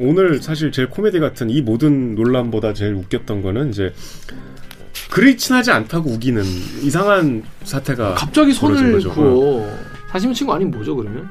오늘 0.00 0.42
사실 0.42 0.72
제일 0.72 0.90
코미디 0.90 1.20
같은 1.20 1.48
이 1.50 1.62
모든 1.62 2.16
논란보다 2.16 2.74
제일 2.74 2.94
웃겼던 2.94 3.42
거는 3.42 3.70
이제 3.70 3.94
그리 5.08 5.36
친하지 5.36 5.70
않다고 5.70 6.10
우기는 6.10 6.42
이상한 6.82 7.44
사태가 7.62 8.14
갑자기 8.14 8.52
손을. 8.52 9.00
그어. 9.02 9.72
40년 10.10 10.34
친구 10.34 10.52
아니면 10.52 10.72
뭐죠 10.72 10.96
그러면? 10.96 11.28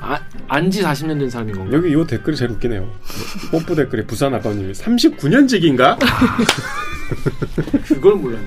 아, 0.00 0.20
안지 0.46 0.84
40년 0.84 1.18
된 1.18 1.28
사람인 1.28 1.56
건가? 1.56 1.76
여기 1.76 1.90
이 1.90 2.06
댓글이 2.06 2.36
제일 2.36 2.52
웃기네요. 2.52 2.88
뽀뽀 3.50 3.74
댓글에 3.74 4.06
부산 4.06 4.32
아빠님이 4.34 4.72
39년직인가? 4.74 5.98
그걸 7.88 8.14
몰랐네. 8.14 8.46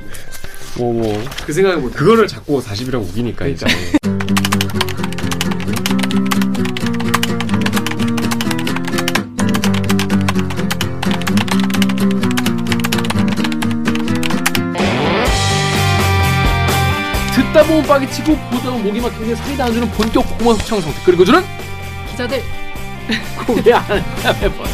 뭐, 0.77 0.93
뭐. 0.93 1.23
그 1.45 1.51
생각을 1.51 1.79
못. 1.79 1.91
그거를 1.91 2.27
자꾸 2.27 2.61
40이라고 2.61 3.01
우기니까 3.09 3.47
이제. 3.47 3.65
듣다 3.65 4.09
보면 4.09 4.48
빡이 17.89 18.07
치고 18.11 18.35
보다 18.51 18.69
목이 18.69 19.01
막히는데 19.01 19.35
사이다 19.35 19.65
안 19.65 19.73
주는 19.73 19.89
본격 19.89 20.37
공원 20.37 20.55
소창성 20.57 20.93
댓글 20.93 21.15
읽어주는 21.15 21.43
기자들 22.11 22.43
고개 23.47 23.73
안 23.73 23.83
매번. 24.39 24.67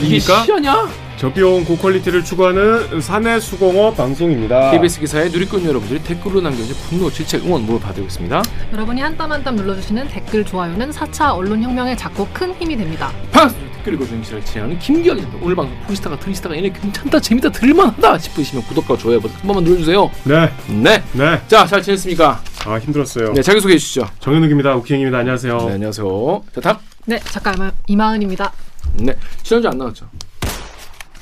이게 0.00 0.18
실화입니까? 0.18 0.44
시야냐? 0.44 1.05
저비용 1.16 1.64
고퀄리티를 1.64 2.22
추구하는 2.24 3.00
사내 3.00 3.40
수공업 3.40 3.96
방송입니다. 3.96 4.70
KBS 4.72 5.00
기사에 5.00 5.28
누리꾼 5.30 5.64
여러분들이 5.64 6.02
댓글로 6.02 6.42
남겨주신 6.42 6.74
분노, 6.90 7.10
질책, 7.10 7.46
응원 7.46 7.64
모두 7.64 7.80
받고 7.80 8.02
있습니다. 8.02 8.42
여러분이 8.74 9.00
한 9.00 9.16
땀 9.16 9.32
한 9.32 9.42
땀 9.42 9.56
눌러주시는 9.56 10.08
댓글 10.08 10.44
좋아요는 10.44 10.90
4차 10.90 11.34
언론혁명에 11.34 11.96
작고 11.96 12.28
큰 12.34 12.52
힘이 12.56 12.76
됩니다. 12.76 13.10
반갑습니다. 13.32 13.76
댓글 13.78 13.94
읽어주는 13.94 14.20
기사를 14.20 14.44
진행하는 14.44 14.78
김기현 14.78 15.16
기자입니다. 15.16 15.44
오늘 15.46 15.56
방송 15.56 15.80
보시다가 15.86 16.18
들으시다가 16.18 16.54
얘네 16.54 16.70
괜찮다, 16.72 17.18
재밌다, 17.18 17.48
들을만하다 17.50 18.18
싶으시면 18.18 18.64
구독과 18.64 18.98
좋아요 18.98 19.18
버튼 19.18 19.36
한 19.36 19.46
번만 19.46 19.64
눌러주세요. 19.64 20.10
네, 20.24 20.50
네. 20.68 21.02
네. 21.12 21.40
자, 21.48 21.64
잘 21.66 21.80
지냈습니까? 21.82 22.42
아, 22.66 22.78
힘들었어요. 22.78 23.32
네, 23.32 23.40
자기소개해 23.40 23.78
주시죠. 23.78 24.06
정현욱입니다. 24.20 24.74
우키행입니다. 24.76 25.16
안녕하세요. 25.18 25.56
네, 25.68 25.72
안녕하세요. 25.74 26.44
자, 26.56 26.60
다음. 26.60 26.76
네, 27.06 27.18
작가 27.20 27.52
이마, 27.54 27.72
이마은입니다. 27.86 28.52
네, 28.96 29.14
지난주 29.42 29.68
안 29.68 29.78
나왔죠? 29.78 30.06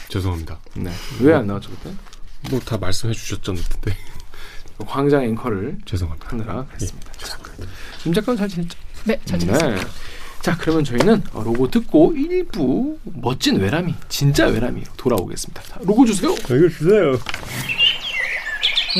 죄송합니다. 0.08 0.58
네. 0.74 0.90
왜 1.20 1.34
안 1.34 1.46
나왔죠, 1.46 1.70
그때? 1.70 1.94
뭐 2.50 2.60
다 2.60 2.76
말씀해 2.78 3.12
주셨던데. 3.14 3.96
광장 4.86 5.22
앵커를 5.24 5.78
죄송합니다. 5.84 6.28
하느라 6.30 6.64
그랬습니다. 6.66 7.12
자, 7.12 7.38
김 8.02 8.12
작가는 8.12 8.36
잘 8.38 8.48
지냈죠? 8.48 8.78
네, 9.04 9.18
잘 9.24 9.38
지냈습니다. 9.38 9.76
네. 9.82 9.86
자, 10.42 10.56
그러면 10.58 10.84
저희는 10.84 11.22
어, 11.32 11.42
로고 11.42 11.70
듣고 11.70 12.12
일부 12.14 12.98
멋진 13.04 13.56
외람이, 13.56 13.94
진짜 14.10 14.46
외람이 14.46 14.82
돌아오겠습니다. 14.96 15.62
자, 15.62 15.76
로고 15.80 16.04
주세요. 16.04 16.32
이거 16.32 16.68
주세요. 16.68 17.18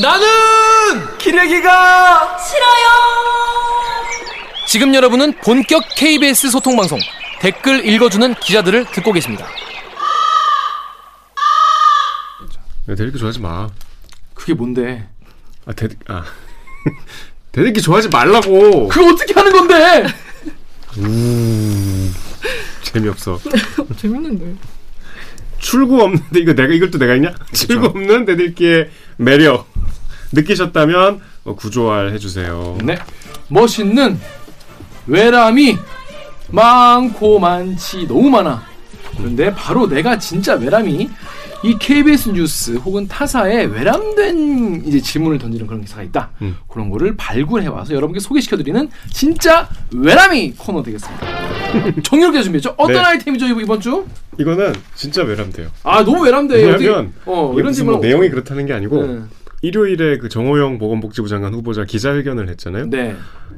나는 0.01 1.19
기레기가 1.19 2.39
싫어요. 2.39 2.85
지금 4.67 4.95
여러분은 4.95 5.35
본격 5.45 5.85
KBS 5.97 6.51
소통 6.51 6.77
방송 6.77 6.99
댓글 7.41 7.87
읽어주는 7.87 8.35
기자들을 8.37 8.87
듣고 8.93 9.13
계십니다. 9.13 9.47
야, 12.89 12.95
대리기 12.95 13.19
좋아하지 13.19 13.41
마. 13.41 13.69
그게 14.35 14.53
뭔데? 14.53 15.09
아, 15.65 15.73
대리, 15.73 15.97
아. 16.07 16.25
대리기 17.53 17.81
좋아하지 17.81 18.09
말라고! 18.11 18.89
그거 18.89 19.13
어떻게 19.13 19.33
하는 19.33 19.53
건데? 19.53 20.07
재미없어. 22.83 23.41
재밌는데. 23.97 24.55
출구 25.59 26.03
없는데, 26.03 26.41
이거 26.41 26.53
내가, 26.53 26.75
이걸 26.75 26.91
또 26.91 26.99
내가 26.99 27.15
했냐? 27.15 27.33
출구 27.53 27.87
없는 27.87 28.27
대들기의 28.27 28.91
매력. 29.17 29.67
느끼셨다면, 30.33 31.21
어, 31.45 31.55
구조할 31.55 32.13
해주세요. 32.13 32.79
네, 32.83 32.99
멋있는 33.49 34.21
외람이 35.07 35.79
많고 36.49 37.39
많지 37.39 38.07
너무 38.07 38.29
많아. 38.29 38.67
그런데 39.17 39.55
바로 39.55 39.87
내가 39.89 40.19
진짜 40.19 40.55
외람이 40.55 41.09
이 41.65 41.79
KBS 41.79 42.29
뉴스 42.31 42.73
혹은 42.77 43.09
타사에 43.09 43.65
외람된 43.65 44.85
이제 44.85 45.01
질문을 45.01 45.39
던지는 45.39 45.67
그런 45.67 45.81
기사가 45.81 46.03
있다. 46.03 46.29
음. 46.43 46.57
그런 46.69 46.91
거를 46.91 47.17
발굴해 47.17 47.67
와서 47.69 47.95
여러분께 47.95 48.21
소개시켜드리는 48.21 48.91
진짜 49.11 49.67
외람이 49.97 50.53
코너 50.59 50.83
되겠습니다. 50.83 51.27
정렬게 52.05 52.43
준비했죠? 52.43 52.75
어떤 52.77 52.93
네. 52.97 52.99
아이템이죠 53.01 53.47
이번- 53.47 53.81
주? 53.81 54.05
이거는 54.39 54.75
진짜 54.95 55.23
외람돼요. 55.23 55.69
아 55.85 56.05
너무 56.05 56.23
외람돼. 56.25 56.55
왜냐면, 56.55 57.13
어 57.25 57.55
이런 57.57 57.73
질문 57.73 57.95
뭐 57.95 58.03
내용이 58.03 58.29
그렇다는 58.29 58.67
게 58.67 58.73
아니고, 58.75 59.07
네. 59.07 59.21
일요일에 59.65 60.19
그 60.19 60.29
정호영 60.29 60.77
보건복지부 60.77 61.27
장관 61.27 61.55
후보자 61.55 61.87
기자회견을 61.87 62.51
했잖아요. 62.51 62.91
네. 62.91 63.17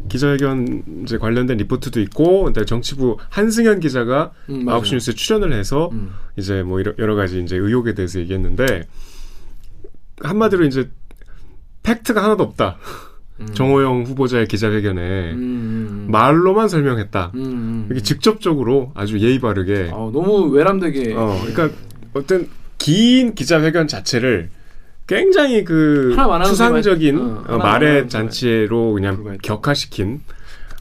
기자회견 0.08 1.02
이제 1.02 1.18
관련된 1.18 1.56
리포트도 1.56 2.00
있고, 2.02 2.44
근데 2.44 2.64
정치부 2.64 3.16
한승현 3.28 3.80
기자가 3.80 4.30
음, 4.48 4.64
맞아요. 4.64 4.82
9시 4.82 4.92
뉴스에 4.94 5.14
출연을 5.14 5.52
해서 5.52 5.90
음. 5.92 6.12
이제 6.36 6.62
뭐 6.62 6.80
여러, 6.98 7.16
가지 7.16 7.42
이제 7.42 7.56
의혹에 7.56 7.94
대해서 7.94 8.20
얘기했는데 8.20 8.86
한마디로 10.20 10.64
이제 10.66 10.88
팩트가 11.82 12.22
하나도 12.22 12.44
없다. 12.44 12.76
음. 13.40 13.48
정호영 13.52 14.04
후보자의 14.04 14.46
기자회견에 14.46 15.32
음, 15.32 15.38
음, 15.38 16.06
말로만 16.08 16.68
설명했다. 16.68 17.32
음, 17.34 17.40
음, 17.40 17.86
이렇게 17.90 18.00
음. 18.00 18.04
직접적으로 18.04 18.92
아주 18.94 19.18
예의 19.18 19.40
바르게 19.40 19.90
아, 19.92 19.96
너무 20.12 20.50
외람되게. 20.52 21.14
어 21.14 21.36
그러니까 21.44 21.76
어떤 22.14 22.48
긴 22.78 23.34
기자회견 23.34 23.88
자체를 23.88 24.50
굉장히 25.06 25.64
그 25.64 26.16
추상적인 26.44 27.18
어, 27.18 27.44
어, 27.46 27.58
말의 27.58 28.08
잔치로 28.08 28.92
그냥. 28.92 29.38
격화시킨 29.42 30.20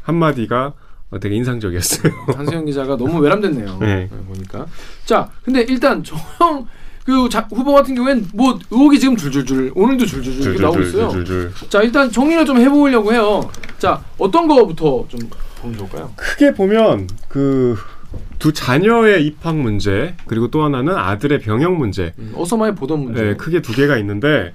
한마디가 0.03 0.73
어, 1.11 1.19
되게 1.19 1.35
인상적이었어요. 1.35 2.11
한수영 2.35 2.65
기자가 2.65 2.97
너무 2.97 3.19
외람됐네요. 3.19 3.77
네. 3.79 3.95
네, 3.95 4.09
보니까. 4.27 4.65
자, 5.05 5.29
근데 5.43 5.61
일단 5.69 6.03
정형 6.03 6.67
그 7.05 7.29
자- 7.29 7.47
후보 7.53 7.73
같은 7.73 7.93
경우엔 7.93 8.29
뭐 8.33 8.57
의혹이 8.71 8.99
지금 8.99 9.15
줄줄줄 9.15 9.71
오늘도 9.75 10.07
줄줄줄 10.07 10.43
이렇게 10.43 10.61
나오고 10.61 10.81
있어요. 10.81 11.09
줄줄줄. 11.09 11.51
자, 11.69 11.81
일단 11.83 12.11
정리를 12.11 12.43
좀 12.45 12.57
해보려고 12.57 13.13
해요. 13.13 13.47
자, 13.77 14.03
어떤 14.17 14.47
거부터 14.47 15.05
좀 15.07 15.19
보면 15.61 15.77
좋을까요? 15.77 16.11
크게 16.15 16.53
보면 16.55 17.07
그 17.27 17.77
두 18.39 18.53
자녀의 18.53 19.25
입학 19.25 19.57
문제 19.57 20.15
그리고 20.27 20.49
또 20.51 20.63
하나는 20.63 20.95
아들의 20.95 21.39
병역 21.39 21.75
문제 21.75 22.13
음, 22.19 22.33
어서 22.35 22.57
많이 22.57 22.75
보던 22.75 22.99
문제. 22.99 23.23
네, 23.23 23.35
크게 23.35 23.61
두 23.61 23.73
개가 23.73 23.97
있는데 23.97 24.53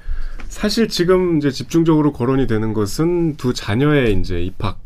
사실 0.48 0.88
지금 0.88 1.38
이제 1.38 1.50
집중적으로 1.50 2.12
거론이 2.12 2.46
되는 2.46 2.72
것은 2.72 3.36
두 3.36 3.54
자녀의 3.54 4.18
이제 4.18 4.42
입학 4.42 4.80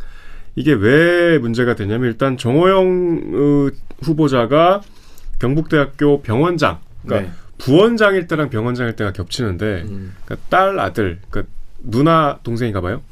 이게 0.57 0.73
왜 0.73 1.39
문제가 1.39 1.75
되냐면 1.75 2.09
일단 2.11 2.37
정호영 2.37 3.33
어, 3.35 3.71
후보자가 4.03 4.83
경북대학교 5.39 6.23
병원장 6.23 6.79
그러니까 7.05 7.31
네. 7.31 7.37
부원장일 7.59 8.27
때랑 8.27 8.51
병원장일 8.51 8.95
때가 8.97 9.13
겹치는데 9.13 9.83
음, 9.89 10.15
그러니까 10.25 10.47
딸 10.51 10.79
아들 10.79 11.19
그러니까 11.31 11.53
누나 11.83 12.39
동생인가 12.43 12.81
봐요. 12.81 13.03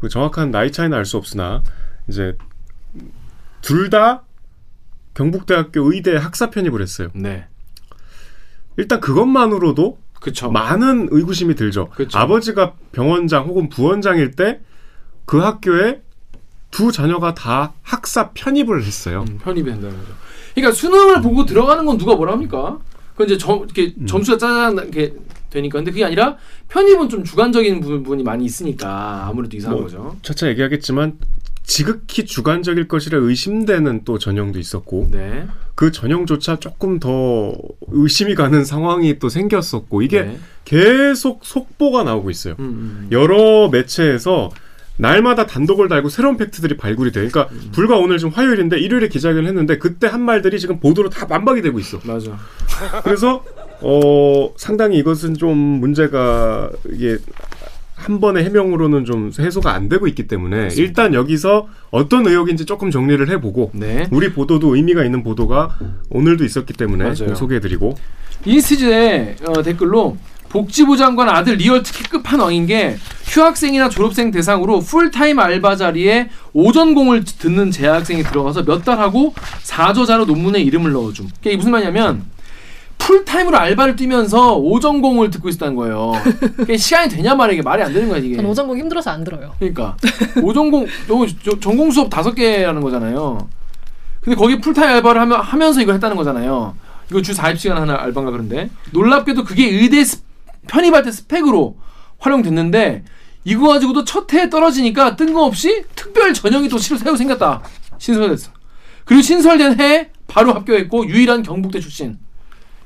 그 0.00 0.08
정확한 0.08 0.50
나이 0.50 0.70
차이는 0.72 0.96
알 0.96 1.04
수 1.04 1.16
없으나 1.16 1.62
이제 2.08 2.36
둘 3.62 3.88
다 3.90 4.22
경북대학교 5.14 5.92
의대 5.92 6.16
학사 6.16 6.50
편입을 6.50 6.82
했어요. 6.82 7.08
네. 7.14 7.46
일단 8.76 9.00
그것만으로도 9.00 9.98
그쵸. 10.20 10.50
많은 10.50 11.08
의구심이 11.10 11.54
들죠. 11.54 11.90
그쵸. 11.90 12.18
아버지가 12.18 12.74
병원장 12.92 13.46
혹은 13.46 13.68
부원장일 13.68 14.32
때 14.32 14.60
그 15.24 15.38
학교에 15.38 16.02
두 16.70 16.90
자녀가 16.92 17.34
다 17.34 17.72
학사 17.82 18.30
편입을 18.30 18.84
했어요. 18.84 19.24
음, 19.28 19.38
편입이 19.38 19.70
된다는 19.70 19.96
거죠. 19.96 20.12
그러니까 20.54 20.74
수능을 20.74 21.22
보고 21.22 21.46
들어가는 21.46 21.84
건 21.84 21.98
누가 21.98 22.14
뭐라 22.16 22.32
합니까? 22.32 22.78
그 23.16 23.24
이제 23.24 23.38
점, 23.38 23.58
이렇게 23.58 23.94
음. 23.96 24.06
점수가 24.06 24.38
짜게 24.38 25.14
되니까. 25.50 25.78
근데 25.78 25.92
그게 25.92 26.04
아니라 26.04 26.36
편입은 26.68 27.08
좀 27.08 27.22
주관적인 27.22 27.80
부분이 27.80 28.24
많이 28.24 28.44
있으니까 28.44 29.26
아무래도 29.28 29.56
이상한 29.56 29.78
뭐, 29.78 29.84
거죠. 29.84 30.16
차차 30.22 30.48
얘기하겠지만 30.48 31.18
지극히 31.64 32.26
주관적일 32.26 32.88
것이라 32.88 33.18
의심되는 33.18 34.02
또 34.04 34.18
전형도 34.18 34.58
있었고 34.58 35.08
네. 35.10 35.46
그 35.74 35.90
전형조차 35.90 36.56
조금 36.56 37.00
더 37.00 37.54
의심이 37.88 38.34
가는 38.34 38.64
상황이 38.64 39.18
또 39.18 39.28
생겼었고 39.28 40.02
이게 40.02 40.22
네. 40.22 40.38
계속 40.64 41.40
속보가 41.44 42.04
나오고 42.04 42.30
있어요. 42.30 42.54
음, 42.58 42.64
음. 42.64 43.08
여러 43.10 43.68
매체에서 43.70 44.50
날마다 44.96 45.46
단독을 45.46 45.88
달고 45.88 46.08
새로운 46.08 46.36
팩트들이 46.36 46.76
발굴이 46.76 47.10
돼요. 47.10 47.26
그러니까 47.28 47.52
음. 47.52 47.70
불과 47.72 47.96
오늘 47.96 48.18
지금 48.18 48.32
화요일인데 48.32 48.78
일요일에 48.78 49.08
기자회견을 49.08 49.48
했는데 49.48 49.78
그때 49.78 50.06
한 50.06 50.20
말들이 50.20 50.60
지금 50.60 50.78
보도로 50.78 51.08
다 51.08 51.26
만박이 51.26 51.62
되고 51.62 51.78
있어. 51.80 51.98
맞아. 52.04 52.38
그래서 53.02 53.42
어, 53.80 54.52
상당히 54.56 54.98
이것은 54.98 55.34
좀 55.34 55.56
문제가 55.56 56.70
이게 56.90 57.18
한 58.04 58.20
번의 58.20 58.44
해명으로는 58.44 59.04
좀 59.06 59.30
해소가 59.38 59.72
안 59.72 59.88
되고 59.88 60.06
있기 60.06 60.26
때문에 60.26 60.68
일단 60.76 61.14
여기서 61.14 61.68
어떤 61.90 62.26
의혹인지 62.26 62.66
조금 62.66 62.90
정리를 62.90 63.28
해보고 63.30 63.70
네. 63.74 64.06
우리 64.10 64.30
보도도 64.32 64.76
의미가 64.76 65.04
있는 65.04 65.22
보도가 65.22 65.78
오늘도 66.10 66.44
있었기 66.44 66.74
때문에. 66.74 67.14
소개해드리고 67.14 67.94
인스티즈의 68.44 69.36
어, 69.46 69.62
댓글로 69.62 70.16
복지부 70.50 70.96
장관 70.96 71.28
아들 71.30 71.54
리얼 71.56 71.82
특히 71.82 72.04
끝판왕인 72.04 72.66
게 72.66 72.96
휴학생이나 73.24 73.88
졸업생 73.88 74.30
대상으로 74.30 74.80
풀타임 74.80 75.38
알바 75.38 75.74
자리에 75.76 76.28
오전공을 76.52 77.24
듣는 77.24 77.70
재학생이 77.70 78.22
들어가서 78.22 78.62
몇 78.64 78.84
달 78.84 78.98
하고 79.00 79.34
사저자로 79.62 80.26
논문에 80.26 80.60
이름을 80.60 80.92
넣어줌. 80.92 81.28
이게 81.40 81.56
무슨 81.56 81.72
말이냐면 81.72 82.22
풀타임으로 83.08 83.56
알바를 83.58 83.96
뛰면서 83.96 84.56
오전공을 84.56 85.28
듣고 85.30 85.48
있었다는 85.50 85.74
거예요. 85.76 86.12
그게 86.56 86.76
시간이 86.76 87.10
되냐 87.10 87.34
말이야. 87.34 87.52
이게 87.54 87.62
말이 87.62 87.82
안 87.82 87.92
되는 87.92 88.08
거야 88.08 88.18
이게. 88.18 88.36
전 88.36 88.46
오전공 88.46 88.78
힘들어서 88.78 89.10
안 89.10 89.22
들어요. 89.24 89.52
그러니까 89.58 89.96
오전공 90.42 90.84
요, 90.84 91.26
저- 91.44 91.60
전공 91.60 91.90
수업 91.90 92.08
다섯 92.08 92.32
개라는 92.34 92.80
거잖아요. 92.80 93.46
근데 94.22 94.36
거기 94.36 94.58
풀타임 94.58 94.88
알바를 94.96 95.20
하며, 95.20 95.36
하면서 95.36 95.82
이걸 95.82 95.94
했다는 95.96 96.16
거잖아요. 96.16 96.74
이거 97.10 97.20
주 97.20 97.32
40시간 97.34 97.74
하는 97.74 97.94
알바인가 97.94 98.30
그런데 98.32 98.70
놀랍게도 98.92 99.44
그게 99.44 99.66
의대 99.68 100.02
스- 100.02 100.22
편입할 100.66 101.02
때 101.02 101.12
스펙으로 101.12 101.76
활용됐는데 102.20 103.04
이거 103.44 103.68
가지고도 103.68 104.04
첫 104.04 104.32
해에 104.32 104.48
떨어지니까 104.48 105.16
뜬금없이 105.16 105.84
특별 105.94 106.32
전형이 106.32 106.70
또 106.70 106.78
새로 106.78 106.98
새로 106.98 107.16
생겼다. 107.16 107.60
신설됐어. 107.98 108.50
그리고 109.04 109.20
신설된 109.20 109.78
해에 109.78 110.08
바로 110.26 110.54
합격했고 110.54 111.06
유일한 111.08 111.42
경북대 111.42 111.80
출신. 111.80 112.16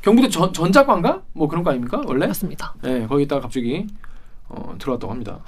경북대 0.03 0.31
전, 0.31 0.53
전자과인가? 0.53 1.23
뭐 1.33 1.49
그런 1.49 1.65
거 1.65 1.71
아닙니까 1.71 2.03
원래? 2.07 2.27
맞습니다. 2.27 2.75
네, 2.83 3.07
거기 3.07 3.25
있다가 3.25 3.43
갑자기 3.43 3.87
어, 4.49 4.75
들어왔다고 4.79 5.13
합니다. 5.13 5.41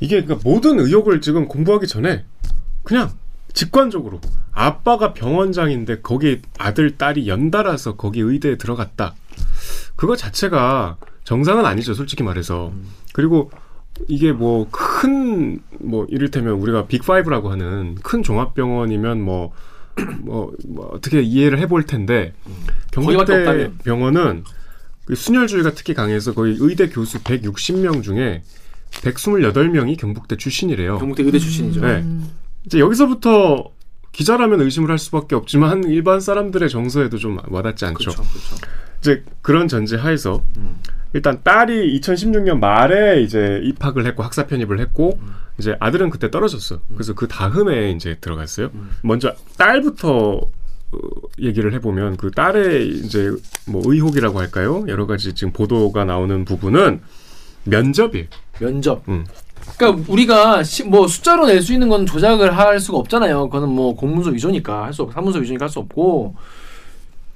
이게 0.00 0.22
그러니까 0.22 0.48
모든 0.48 0.78
의혹을 0.78 1.20
지금 1.20 1.48
공부하기 1.48 1.86
전에 1.86 2.24
그냥 2.82 3.10
직관적으로 3.52 4.20
아빠가 4.52 5.12
병원장인데 5.12 6.00
거기 6.00 6.40
아들 6.58 6.96
딸이 6.96 7.28
연달아서 7.28 7.96
거기 7.96 8.20
의대에 8.20 8.56
들어갔다. 8.56 9.14
그거 9.96 10.16
자체가 10.16 10.96
정상은 11.24 11.66
아니죠, 11.66 11.94
솔직히 11.94 12.22
말해서. 12.22 12.72
그리고 13.12 13.50
이게 14.06 14.32
뭐 14.32 14.68
큰뭐 14.70 16.06
이를테면 16.08 16.54
우리가 16.54 16.84
빅5라고 16.84 17.48
하는 17.48 17.96
큰 17.96 18.22
종합병원이면 18.22 19.20
뭐 19.20 19.52
뭐, 20.20 20.52
뭐 20.66 20.90
어떻게 20.92 21.20
이해를 21.20 21.58
해볼 21.60 21.84
텐데 21.84 22.32
경북대. 22.90 23.72
병원은 23.84 24.44
그 25.04 25.14
순혈주의가 25.14 25.72
특히 25.72 25.94
강해서 25.94 26.34
거의 26.34 26.56
의대 26.58 26.88
교수 26.88 27.18
160명 27.20 28.02
중에 28.02 28.42
128명이 28.90 29.98
경북대 29.98 30.36
출신이래요. 30.36 30.98
경북대 30.98 31.22
의대 31.22 31.38
출신이죠. 31.38 31.80
네. 31.80 32.04
이제 32.66 32.78
여기서부터 32.78 33.72
기자라면 34.12 34.60
의심을 34.60 34.90
할 34.90 34.98
수밖에 34.98 35.34
없지만 35.34 35.84
일반 35.84 36.20
사람들의 36.20 36.68
정서에도 36.68 37.18
좀 37.18 37.38
와닿지 37.48 37.84
않죠. 37.86 37.98
그렇죠, 37.98 38.22
그렇죠. 38.22 38.56
이제 39.00 39.22
그런 39.42 39.68
전제 39.68 39.96
하에서 39.96 40.42
음. 40.56 40.76
일단 41.12 41.40
딸이 41.42 41.98
2016년 42.00 42.58
말에 42.58 43.22
이제 43.22 43.60
입학을 43.64 44.04
했고 44.06 44.22
학사 44.22 44.46
편입을 44.46 44.78
했고 44.80 45.18
이제 45.58 45.76
아들은 45.80 46.10
그때 46.10 46.30
떨어졌어. 46.30 46.80
그래서 46.94 47.14
그 47.14 47.26
다음에 47.28 47.90
이제 47.92 48.16
들어갔어요. 48.20 48.70
음. 48.74 48.90
먼저 49.02 49.34
딸부터 49.56 50.40
어, 50.90 50.98
얘기를 51.40 51.72
해보면 51.74 52.16
그 52.16 52.30
딸의 52.30 52.88
이제 52.88 53.30
뭐 53.66 53.82
의혹이라고 53.84 54.38
할까요? 54.38 54.84
여러 54.88 55.06
가지 55.06 55.34
지금 55.34 55.52
보도가 55.52 56.04
나오는 56.04 56.44
부분은 56.44 57.00
면접이에요. 57.64 58.26
면접. 58.60 59.02
음. 59.08 59.26
그러니까 59.76 60.04
우리가 60.10 60.62
시- 60.62 60.84
뭐 60.84 61.06
숫자로 61.08 61.46
낼 61.46 61.60
수 61.62 61.72
있는 61.74 61.88
건 61.88 62.06
조작을 62.06 62.56
할 62.56 62.80
수가 62.80 62.98
없잖아요. 62.98 63.48
그거는 63.50 63.68
뭐 63.74 63.94
공문서 63.96 64.30
위조니까 64.30 64.84
할 64.84 64.92
수 64.92 65.02
없고 65.02 65.12
사문서 65.12 65.38
위조니까 65.40 65.64
할 65.64 65.70
수 65.70 65.78
없고. 65.80 66.36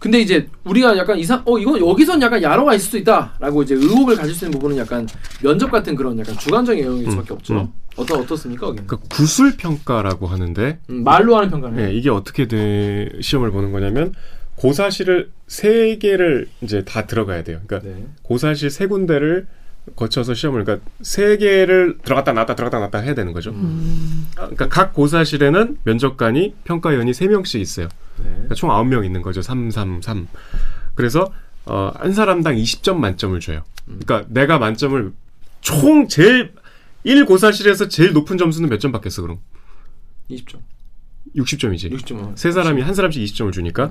근데 0.03 0.19
이제 0.19 0.49
우리가 0.65 0.99
약간 0.99 1.17
이상 1.17 1.43
어 1.45 1.57
이건 1.61 1.79
여기선 1.79 2.21
약간 2.23 2.43
야로가 2.43 2.75
있을 2.75 2.87
수도 2.87 2.99
있다라고 2.99 3.63
이제 3.63 3.77
의혹을 3.77 4.17
가질 4.17 4.35
수 4.35 4.45
있는 4.45 4.59
부분은 4.59 4.77
약간 4.77 5.07
면접 5.41 5.71
같은 5.71 5.95
그런 5.95 6.19
약간 6.19 6.37
주관적인 6.37 6.85
영역일 6.85 7.09
수밖에 7.13 7.33
없죠. 7.35 7.55
음. 7.55 7.69
어떠 7.95 8.19
어떻습니까? 8.19 8.67
거기는? 8.67 8.89
그 8.89 8.99
구술 9.09 9.57
평가라고 9.57 10.27
하는데 10.27 10.81
음, 10.91 11.05
말로 11.05 11.37
하는 11.37 11.51
평가는 11.51 11.77
네, 11.77 11.95
이게 11.95 12.11
어떻게 12.11 12.49
돼, 12.49 13.11
시험을 13.21 13.53
보는 13.53 13.71
거냐면 13.71 14.13
고사실을 14.57 15.31
세 15.47 15.97
개를 15.99 16.49
이제 16.63 16.85
다 16.85 17.07
들어가야 17.07 17.45
돼요. 17.45 17.61
그러니까 17.65 17.89
네. 17.89 18.05
고사실 18.23 18.71
세 18.71 18.89
군데를 18.89 19.47
거쳐서 19.97 20.35
시험을 20.35 20.65
그러니까 20.65 20.87
세 21.03 21.37
개를 21.37 21.99
들어갔다 22.05 22.33
나왔다 22.33 22.55
들어갔다 22.55 22.79
나왔다 22.79 22.99
해야 22.99 23.15
되는 23.15 23.33
거죠. 23.33 23.51
음. 23.51 24.27
아, 24.37 24.43
그러니까 24.43 24.69
각 24.69 24.93
고사실에는 24.95 25.79
면접관이 25.85 26.55
평가위원이 26.65 27.13
세 27.15 27.27
명씩 27.27 27.61
있어요. 27.61 27.89
네. 28.19 28.25
그러니까 28.31 28.55
총 28.55 28.71
9명 28.71 29.05
있는 29.05 29.23
거죠. 29.23 29.43
3, 29.43 29.71
3, 29.71 30.01
3. 30.03 30.29
그래서 30.95 31.33
어, 31.65 31.93
한 31.97 32.13
사람당 32.13 32.55
20점 32.57 32.97
만점을 32.97 33.39
줘요. 33.41 33.63
그러니까 33.87 34.25
내가 34.29 34.59
만점을 34.59 35.13
총 35.61 36.07
제일 36.09 36.53
1 37.05 37.25
고사실에서 37.25 37.89
제일 37.89 38.13
높은 38.13 38.39
점수는 38.39 38.69
몇 38.69 38.79
점 38.79 38.93
받겠어, 38.93 39.23
그럼? 39.23 39.39
20점. 40.31 40.59
60점이지. 41.37 41.93
60점. 41.93 42.37
세 42.37 42.53
사람이 42.53 42.83
한 42.83 42.95
사람씩 42.95 43.23
20점을 43.25 43.53
주니까. 43.53 43.91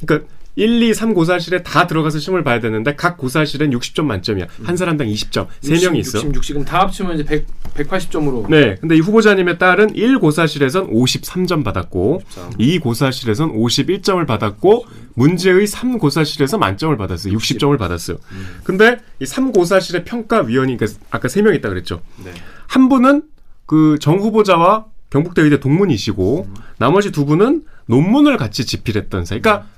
그러니까 0.00 0.28
1, 0.58 0.82
2, 0.82 0.92
3 0.92 1.14
고사실에 1.14 1.62
다 1.62 1.86
들어가서 1.86 2.18
시험을 2.18 2.42
봐야 2.42 2.58
되는데 2.58 2.96
각 2.96 3.16
고사실엔 3.16 3.70
60점 3.70 4.04
만점이야. 4.06 4.46
한 4.64 4.76
사람당 4.76 5.06
20점. 5.06 5.46
세 5.60 5.78
명이 5.86 6.00
있어. 6.00 6.18
60, 6.18 6.34
60, 6.34 6.54
그럼 6.54 6.64
다 6.64 6.80
합치면 6.80 7.14
이제 7.14 7.24
100, 7.24 7.46
180점으로. 7.74 8.48
네. 8.50 8.74
근데 8.80 8.96
이 8.96 9.00
후보자님의 9.00 9.58
딸은 9.58 9.94
1 9.94 10.18
고사실에선 10.18 10.90
53점 10.90 11.62
받았고 11.62 12.22
53. 12.26 12.50
2 12.58 12.78
고사실에선 12.80 13.52
51점을 13.52 14.26
받았고 14.26 14.84
문제의 15.14 15.68
3 15.68 15.98
고사실에서 15.98 16.58
만점을 16.58 16.96
받았어요. 16.96 17.32
60점을 17.36 17.78
받았어요. 17.78 18.18
근데 18.64 18.98
이3 19.22 19.54
고사실의 19.54 20.04
평가 20.04 20.40
위원이 20.42 20.76
그러니까 20.76 20.98
아까 21.10 21.28
세명 21.28 21.54
있다 21.54 21.68
그랬죠. 21.68 22.00
네. 22.24 22.32
한 22.66 22.88
분은 22.88 23.22
그 23.66 23.96
정 24.00 24.18
후보자와 24.18 24.86
경북대 25.10 25.42
의대 25.42 25.60
동문이시고 25.60 26.48
나머지 26.78 27.12
두 27.12 27.26
분은 27.26 27.62
논문을 27.86 28.36
같이 28.38 28.66
집필했던 28.66 29.24
사이. 29.24 29.40
그러니까 29.40 29.66
음, 29.66 29.77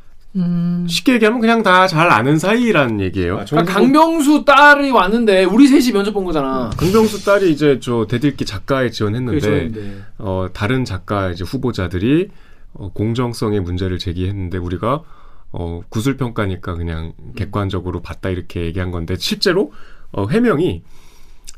쉽게 0.88 1.14
얘기하면 1.14 1.40
그냥 1.40 1.62
다 1.62 1.88
잘 1.88 2.08
아는 2.10 2.38
사이라는 2.38 3.00
얘기예요. 3.00 3.44
그러니까 3.48 3.72
강병수 3.74 4.44
딸이 4.44 4.90
왔는데 4.90 5.44
우리 5.44 5.66
셋이 5.66 5.92
면접 5.92 6.12
본 6.12 6.24
거잖아. 6.24 6.70
강병수 6.76 7.24
딸이 7.24 7.50
이제 7.50 7.78
저 7.80 8.06
대들기 8.08 8.44
작가에 8.44 8.90
지원했는데 8.90 9.40
그랬는데. 9.40 10.02
어, 10.18 10.46
다른 10.52 10.84
작가 10.84 11.30
이제 11.30 11.42
후보자들이 11.44 12.28
어, 12.74 12.92
공정성의 12.92 13.60
문제를 13.60 13.98
제기했는데 13.98 14.58
우리가 14.58 15.02
어, 15.52 15.80
구술 15.88 16.16
평가니까 16.16 16.74
그냥 16.76 17.12
객관적으로 17.34 18.00
봤다 18.00 18.28
이렇게 18.28 18.62
얘기한 18.66 18.92
건데 18.92 19.16
실제로 19.18 19.72
어, 20.12 20.26
해명이 20.28 20.82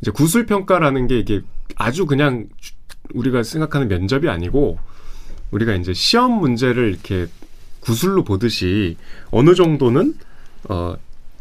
이제 0.01 0.11
구술 0.11 0.47
평가라는 0.47 1.09
게 1.09 1.19
이게 1.19 1.43
아주 1.77 2.07
그냥 2.07 2.47
주- 2.59 2.73
우리가 3.13 3.43
생각하는 3.43 3.89
면접이 3.89 4.29
아니고 4.31 4.79
우리가 5.51 5.75
이제 5.75 5.93
시험 5.93 6.33
문제를 6.41 6.89
이렇게 6.89 7.27
구술로 7.83 8.25
보듯이 8.25 8.97
어느 9.31 9.55
정도는 9.55 10.15
어 10.69 10.95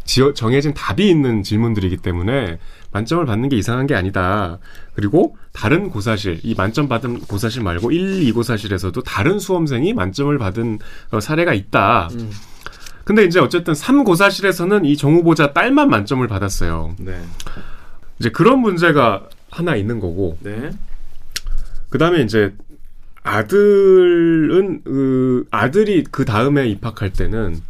지어, 0.04 0.34
정해진 0.34 0.74
답이 0.74 1.08
있는 1.08 1.44
질문들이기 1.44 1.98
때문에 1.98 2.58
만점을 2.92 3.24
받는 3.26 3.50
게 3.50 3.56
이상한 3.58 3.88
게 3.88 3.96
아니다. 3.96 4.58
그리고 4.96 5.38
다른 5.54 5.90
고사실, 5.90 6.40
이 6.44 6.56
만점 6.56 6.90
받은 6.90 7.22
고사실 7.22 7.62
말고 7.64 7.92
1, 7.92 8.24
2 8.24 8.32
고사실에서도 8.34 9.02
다른 9.04 9.40
수험생이 9.40 9.94
만점을 9.94 10.36
받은 10.38 10.80
어, 11.12 11.20
사례가 11.20 11.54
있다. 11.54 12.10
음. 12.14 12.32
근데 13.06 13.24
이제 13.26 13.40
어쨌든 13.40 13.74
3 13.76 14.04
고사실에서는 14.04 14.86
이 14.86 14.96
정 14.98 15.14
후보자 15.16 15.54
딸만 15.54 15.90
만점을 15.90 16.28
받았어요. 16.28 16.96
네. 17.00 17.22
이제 18.20 18.30
그런 18.30 18.60
문제가 18.60 19.28
하나 19.52 19.76
있는 19.76 20.00
거고, 20.00 20.38
네. 20.42 20.72
그 21.90 21.98
다음에 21.98 22.22
이제 22.22 22.54
아들은 23.24 24.84
그 24.84 25.46
아들이 25.51 26.04
그 26.10 26.25
다음에 26.25 26.68
입학할 26.68 27.13
때는 27.13 27.62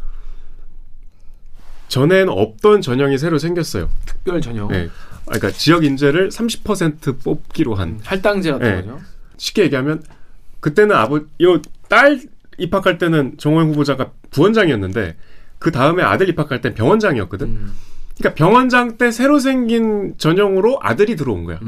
전에는 1.90 2.30
없던 2.30 2.82
전형이 2.82 3.18
새로 3.18 3.38
생겼어요. 3.38 3.90
특별 4.06 4.40
전형. 4.40 4.70
네. 4.70 4.90
아, 5.22 5.38
그러니까 5.38 5.52
지역 5.52 5.84
인재를 5.84 6.30
30% 6.30 7.22
뽑기로 7.22 7.76
한 7.76 7.90
음, 7.90 8.00
할당제 8.04 8.52
같은 8.52 8.68
네. 8.68 8.76
거죠. 8.78 9.00
쉽게 9.38 9.64
얘기하면 9.64 10.04
그때는 10.62 10.96
아버 10.96 11.22
요딸 11.42 12.22
입학할 12.58 12.98
때는 12.98 13.36
정호영 13.38 13.72
후보자가 13.72 14.12
부원장이었는데 14.30 15.18
그 15.60 15.72
다음에 15.72 16.02
아들 16.04 16.30
입학할 16.30 16.62
땐 16.62 16.74
병원장이었거든. 16.74 17.48
음. 17.48 17.74
그러니까 18.18 18.36
병원장 18.36 18.98
때 18.98 19.12
새로 19.12 19.40
생긴 19.40 20.16
전형으로 20.18 20.80
아들이 20.82 21.16
들어온 21.16 21.44
거야. 21.44 21.60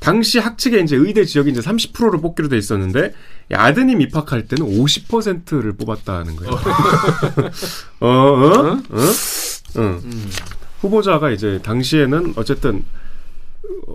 당시 0.00 0.38
학칙에 0.38 0.80
이제 0.80 0.96
의대 0.96 1.24
지역이 1.24 1.50
이제 1.50 1.60
30%를 1.60 2.20
뽑기로 2.20 2.48
돼 2.48 2.56
있었는데 2.56 3.14
이 3.50 3.54
아드님 3.54 4.00
입학할 4.00 4.46
때는 4.46 4.66
50%를 4.66 5.76
뽑았다는 5.76 6.36
거예요. 6.36 6.52
어, 8.00 8.06
어, 8.06 8.72
어, 8.72 8.80
응. 9.76 10.00
후보자가 10.80 11.30
이제 11.30 11.60
당시에는 11.62 12.34
어쨌든 12.36 12.84
어, 13.88 13.94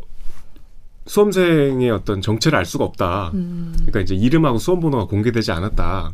수험생의 1.05 1.89
어떤 1.91 2.21
정체를 2.21 2.57
알 2.57 2.65
수가 2.65 2.83
없다. 2.83 3.31
그러니까 3.31 4.01
이제 4.01 4.15
이름하고 4.15 4.57
수험 4.57 4.79
번호가 4.79 5.05
공개되지 5.05 5.51
않았다. 5.51 6.13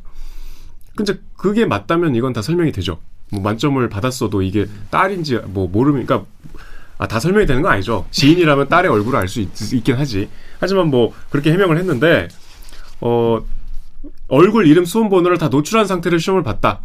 근데 0.95 1.19
그게 1.35 1.65
맞다면 1.65 2.15
이건 2.15 2.33
다 2.33 2.41
설명이 2.41 2.71
되죠. 2.71 2.99
뭐 3.31 3.41
만점을 3.41 3.87
받았어도 3.89 4.41
이게 4.41 4.67
딸인지 4.89 5.37
뭐 5.45 5.67
모르면 5.67 6.05
그러니까 6.05 6.27
아, 6.99 7.07
다 7.07 7.19
설명이 7.19 7.45
되는 7.45 7.61
건 7.61 7.71
아니죠. 7.71 8.05
지인이라면 8.11 8.67
딸의 8.67 8.91
얼굴을 8.91 9.17
알 9.17 9.27
수 9.29 9.39
있긴 9.39 9.95
하지. 9.95 10.29
하지만 10.59 10.87
뭐 10.89 11.13
그렇게 11.29 11.51
해명을 11.53 11.77
했는데 11.77 12.27
어 12.99 13.39
얼굴, 14.27 14.67
이름, 14.67 14.83
수험 14.85 15.09
번호를 15.09 15.37
다 15.37 15.47
노출한 15.47 15.87
상태로 15.87 16.17
시험을 16.19 16.43
봤다. 16.43 16.81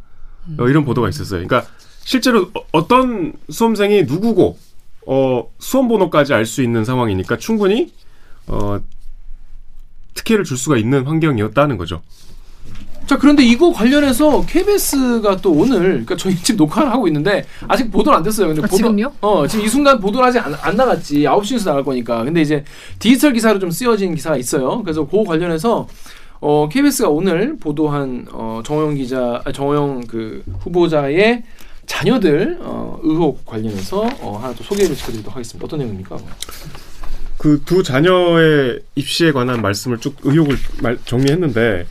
어, 0.58 0.68
이런 0.68 0.84
보도가 0.84 1.08
있었어요. 1.08 1.44
그러니까 1.46 1.68
실제로 2.04 2.50
어- 2.54 2.64
어떤 2.72 3.32
수험생이 3.50 4.04
누구고 4.04 4.56
어 5.06 5.50
수험 5.58 5.88
번호까지 5.88 6.32
알 6.32 6.46
수 6.46 6.62
있는 6.62 6.84
상황이니까 6.84 7.36
충분히 7.38 7.92
어 8.46 8.78
특혜를 10.14 10.44
줄 10.44 10.56
수가 10.56 10.76
있는 10.76 11.04
환경이었다는 11.06 11.76
거죠. 11.76 12.02
자 13.06 13.18
그런데 13.18 13.44
이거 13.44 13.70
관련해서 13.72 14.44
KBS가 14.46 15.36
또 15.38 15.52
오늘 15.52 15.78
그러니까 15.80 16.16
저희 16.16 16.34
지금 16.36 16.56
녹화를 16.58 16.90
하고 16.90 17.06
있는데 17.08 17.44
아직 17.68 17.90
보도는 17.90 18.16
안 18.18 18.22
됐어요. 18.22 18.46
근데 18.48 18.60
아, 18.62 18.64
보도, 18.66 18.76
지금요? 18.76 19.12
어 19.20 19.46
지금 19.46 19.64
이 19.64 19.68
순간 19.68 20.00
보도를 20.00 20.26
아직 20.28 20.38
안, 20.44 20.54
안 20.54 20.76
나갔지. 20.76 21.20
9시 21.22 21.52
뉴스 21.54 21.64
나갈 21.68 21.84
거니까. 21.84 22.24
근데 22.24 22.40
이제 22.40 22.64
디지털 22.98 23.32
기사로 23.34 23.58
좀 23.58 23.70
쓰여진 23.70 24.14
기사가 24.14 24.36
있어요. 24.38 24.82
그래서 24.82 25.06
그 25.06 25.22
관련해서 25.24 25.86
어 26.40 26.68
KBS가 26.70 27.08
오늘 27.10 27.58
보도한 27.58 28.26
어 28.32 28.62
정호영 28.64 28.94
기자 28.94 29.42
아, 29.44 29.52
정호영 29.52 30.04
그 30.08 30.42
후보자의 30.60 31.42
자녀들 31.86 32.58
어 32.60 32.98
의혹 33.02 33.44
관련해서 33.44 34.08
어 34.20 34.38
하나 34.42 34.54
또 34.54 34.64
소개를 34.64 34.96
시켜드리도록 34.96 35.34
하겠습니다. 35.36 35.64
어떤 35.66 35.78
내용입니까? 35.80 36.16
그 37.36 37.60
두 37.66 37.82
자녀의 37.82 38.80
입시에 38.94 39.32
관한 39.32 39.60
말씀을 39.60 39.98
쭉 39.98 40.16
의혹을 40.22 40.56
말- 40.80 40.98
정리했는데 41.04 41.84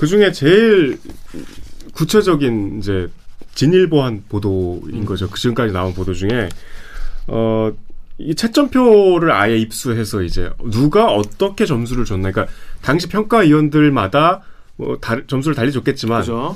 그 0.00 0.06
중에 0.06 0.32
제일 0.32 0.98
구체적인 1.92 2.78
이제 2.78 3.06
진일보한 3.54 4.24
보도인 4.30 5.04
거죠. 5.04 5.28
그 5.28 5.38
지금까지 5.38 5.74
나온 5.74 5.92
보도 5.92 6.14
중에 6.14 6.48
어. 7.26 7.70
이 8.22 8.34
채점표를 8.34 9.32
아예 9.32 9.56
입수해서 9.56 10.20
이제 10.22 10.50
누가 10.70 11.06
어떻게 11.06 11.64
점수를 11.64 12.04
줬나, 12.04 12.30
그러니까 12.30 12.52
당시 12.82 13.08
평가위원들마다 13.08 14.42
뭐 14.76 14.98
다, 15.00 15.16
점수를 15.26 15.54
달리 15.54 15.72
줬겠지만 15.72 16.20
그죠? 16.20 16.54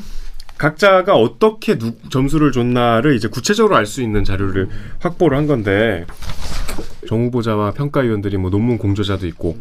각자가 0.59 1.15
어떻게 1.15 1.79
누, 1.79 1.95
점수를 2.11 2.53
줬나를 2.53 3.17
이제 3.17 3.29
구체적으로 3.29 3.77
알 3.77 3.87
수 3.87 4.03
있는 4.03 4.25
자료를 4.25 4.69
확보를 5.01 5.39
한 5.39 5.47
건데 5.47 6.07
정 7.09 7.25
후보자와 7.25 7.73
평가위원들이 7.73 8.37
뭐 8.37 8.51
논문 8.51 8.77
공저자도 8.77 9.27
있고 9.29 9.57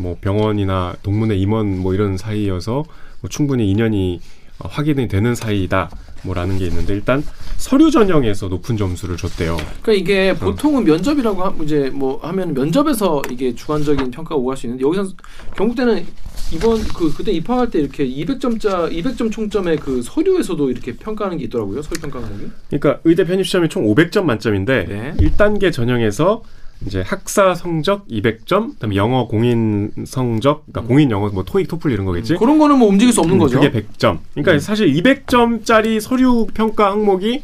뭐 0.00 0.16
병원이나 0.20 0.96
동문회 1.04 1.36
임원 1.36 1.78
뭐 1.78 1.94
이런 1.94 2.16
사이여서 2.16 2.84
뭐 3.26 3.28
충분히 3.28 3.70
인연이 3.70 4.20
어, 4.58 4.68
확인이 4.68 5.08
되는 5.08 5.34
사이다 5.34 5.90
뭐라는 6.22 6.58
게 6.58 6.66
있는데 6.66 6.94
일단 6.94 7.22
서류 7.56 7.90
전형에서 7.90 8.48
높은 8.48 8.76
점수를 8.76 9.16
줬대요. 9.16 9.56
그러니까 9.82 9.92
이게 9.92 10.34
보통은 10.34 10.84
면접이라고 10.84 11.42
하, 11.42 11.54
이제 11.62 11.90
뭐 11.92 12.18
하면 12.22 12.54
면접에서 12.54 13.22
이게 13.30 13.54
주관적인 13.54 14.10
평가가 14.10 14.36
오갈 14.36 14.56
수 14.56 14.66
있는데 14.66 14.84
여기서 14.84 15.12
경북대는 15.56 16.06
이번 16.52 16.82
그 16.84 17.12
그때 17.12 17.32
입학할 17.32 17.70
때 17.70 17.80
이렇게 17.80 18.06
200점짜 18.06 18.90
200점 18.90 19.30
총점의 19.30 19.78
그 19.78 20.00
서류에서도 20.02 20.70
이렇게 20.70 20.96
평가하는 20.96 21.38
게 21.38 21.44
있더라고요. 21.44 21.82
서류 21.82 22.00
평가 22.00 22.20
과목이. 22.20 22.46
그러니까 22.68 23.00
의대 23.04 23.24
편입 23.24 23.46
시험이 23.46 23.68
총 23.68 23.84
500점 23.84 24.24
만점인데 24.24 24.84
네. 24.84 25.14
1단계 25.18 25.72
전형에서 25.72 26.42
이제 26.84 27.00
학사 27.00 27.54
성적 27.54 28.06
200점, 28.08 28.74
그다음에 28.74 28.96
영어 28.96 29.26
공인 29.26 29.90
성적, 30.06 30.64
그러니까 30.66 30.88
공인 30.88 31.10
영어 31.10 31.28
뭐 31.30 31.44
토익, 31.44 31.68
토플 31.68 31.90
이런 31.90 32.04
거겠지. 32.04 32.36
그런 32.36 32.58
거는 32.58 32.78
뭐 32.78 32.88
움직일 32.88 33.12
수 33.12 33.20
없는 33.20 33.36
음, 33.36 33.38
거죠. 33.38 33.60
그게 33.60 33.70
100점. 33.70 34.18
그러니까 34.34 34.52
음. 34.52 34.58
사실 34.58 34.92
200점짜리 34.92 36.00
서류 36.00 36.46
평가 36.52 36.90
항목이 36.90 37.42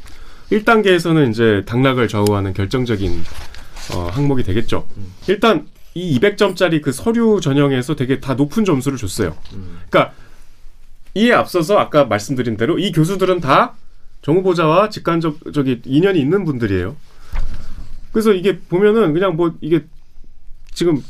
1단계에서는 0.51 1.31
이제 1.31 1.63
당락을 1.67 2.09
좌우하는 2.09 2.53
결정적인 2.53 3.23
어, 3.95 4.09
항목이 4.13 4.43
되겠죠. 4.43 4.87
음. 4.97 5.13
일단 5.29 5.67
이 5.95 6.19
200점짜리 6.19 6.83
그 6.83 6.93
서류 6.93 7.41
전형에서 7.41 7.97
되게 7.97 8.21
다 8.21 8.35
높은 8.35 8.65
점수를 8.65 8.99
줬어요. 8.99 9.35
음. 9.55 9.81
그러니까 9.89 10.15
이에 11.15 11.33
앞서서 11.33 11.79
아까 11.79 12.05
말씀드린 12.05 12.57
대로 12.57 12.79
이 12.79 12.93
교수들은 12.93 13.41
다 13.41 13.75
정 14.23 14.37
후보자와 14.37 14.89
직간접 14.89 15.37
저기 15.53 15.83
인연이 15.85 16.21
있는 16.21 16.45
분들이에요. 16.45 16.97
그래서 18.13 18.33
이게 18.33 18.59
보면은 18.59 19.13
그냥 19.13 19.37
뭐 19.37 19.55
이게 19.61 19.85
지금 20.73 21.03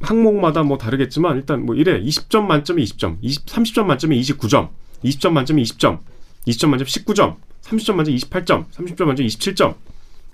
항목마다 0.00 0.62
뭐 0.62 0.78
다르겠지만 0.78 1.36
일단 1.36 1.64
뭐 1.64 1.74
이래 1.74 2.00
20점 2.00 2.44
만점에 2.44 2.82
20점, 2.82 3.18
20, 3.22 3.46
30점 3.46 3.84
만점에 3.84 4.16
29점, 4.16 4.70
20점 5.04 5.32
만점에 5.32 5.62
20점, 5.62 6.00
20점 6.46 6.68
만점에 6.68 6.88
19점, 6.88 7.36
30점 7.62 7.94
만점에 7.94 8.16
28점, 8.16 8.70
30점 8.70 9.04
만점에 9.04 9.28
27점, 9.28 9.74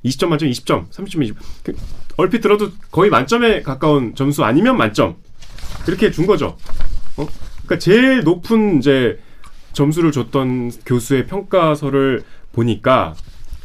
20점 0.05 0.29
만점에 0.29 0.51
20점, 0.53 0.89
30점 0.91 1.23
20. 1.23 1.37
그, 1.63 1.77
얼핏 2.17 2.41
들어도 2.41 2.71
거의 2.91 3.11
만점에 3.11 3.63
가까운 3.63 4.15
점수 4.15 4.45
아니면 4.45 4.77
만점 4.77 5.17
이렇게 5.87 6.11
준 6.11 6.27
거죠. 6.27 6.57
어? 7.17 7.27
그러니까 7.65 7.79
제일 7.79 8.23
높은 8.23 8.79
이제 8.79 9.19
점수를 9.73 10.11
줬던 10.13 10.73
교수의 10.85 11.27
평가서를 11.27 12.23
보니까 12.53 13.15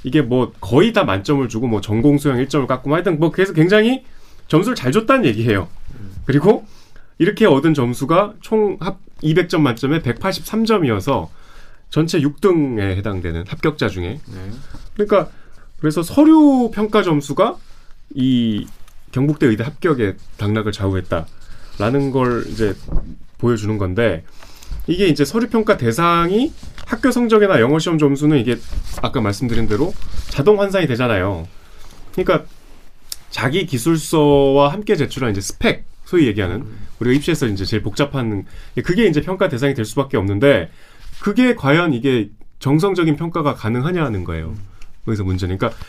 이게 0.06 0.22
뭐 0.22 0.54
거의 0.62 0.94
다 0.94 1.04
만점을 1.04 1.50
주고 1.50 1.66
뭐 1.66 1.82
전공 1.82 2.20
수영 2.20 2.38
1점을 2.38 2.68
깎고 2.68 2.90
뭐 2.90 2.96
하여튼 2.96 3.20
뭐 3.20 3.32
그래서 3.32 3.54
굉장히 3.54 4.06
점수를 4.48 4.76
잘 4.76 4.92
줬다는 4.92 5.26
얘기예요. 5.26 5.68
그리고 6.26 6.64
이렇게 7.18 7.48
얻은 7.48 7.74
점수가 7.74 8.36
총 8.40 8.78
합 8.82 9.00
200점 9.24 9.62
만점에 9.62 10.02
183점이어서 10.02 11.30
전체 11.90 12.20
6등에 12.20 12.98
해당되는 12.98 13.46
합격자 13.48 13.90
중에 13.90 14.20
네. 14.28 14.52
그러니까 14.94 15.32
그래서 15.80 16.04
서류 16.04 16.70
평가 16.72 17.02
점수가 17.02 17.56
이 18.14 18.68
경북대 19.12 19.48
의대 19.48 19.64
합격의 19.64 20.16
당락을 20.38 20.72
좌우했다라는 20.72 22.12
걸 22.12 22.46
이제 22.50 22.76
보여주는 23.40 23.76
건데 23.80 24.24
이게 24.86 25.08
이제 25.08 25.26
서류 25.26 25.48
평가 25.50 25.78
대상이 25.78 26.52
학교 26.86 27.12
성적이나 27.12 27.60
영어 27.60 27.80
시험 27.80 27.98
점수는 27.98 28.38
이게 28.38 28.58
아까 29.02 29.22
말씀드린 29.22 29.68
대로 29.68 29.94
자동 30.30 30.62
환산이 30.62 30.88
되잖아요. 30.88 31.48
그러니까 32.14 32.46
자기 33.30 33.66
기술서와 33.66 34.72
함께 34.72 34.96
제출한 34.96 35.32
이제 35.32 35.42
스펙 35.42 35.86
소위 36.06 36.28
얘기하는 36.28 36.66
우리가 37.00 37.16
입시에서 37.16 37.48
이제 37.48 37.66
제일 37.66 37.84
복잡한 37.84 38.46
그게 38.84 39.08
이제 39.08 39.22
평가 39.22 39.50
대상이 39.50 39.74
될 39.74 39.84
수밖에 39.84 40.18
없는데 40.18 40.70
그게 41.20 41.56
과연 41.56 41.94
이게 41.94 42.30
정성적인 42.60 43.16
평가가 43.16 43.56
가능하냐는 43.56 44.24
거예요. 44.24 44.56
거기서 45.06 45.24
문제는 45.24 45.58
그러니까 45.58 45.80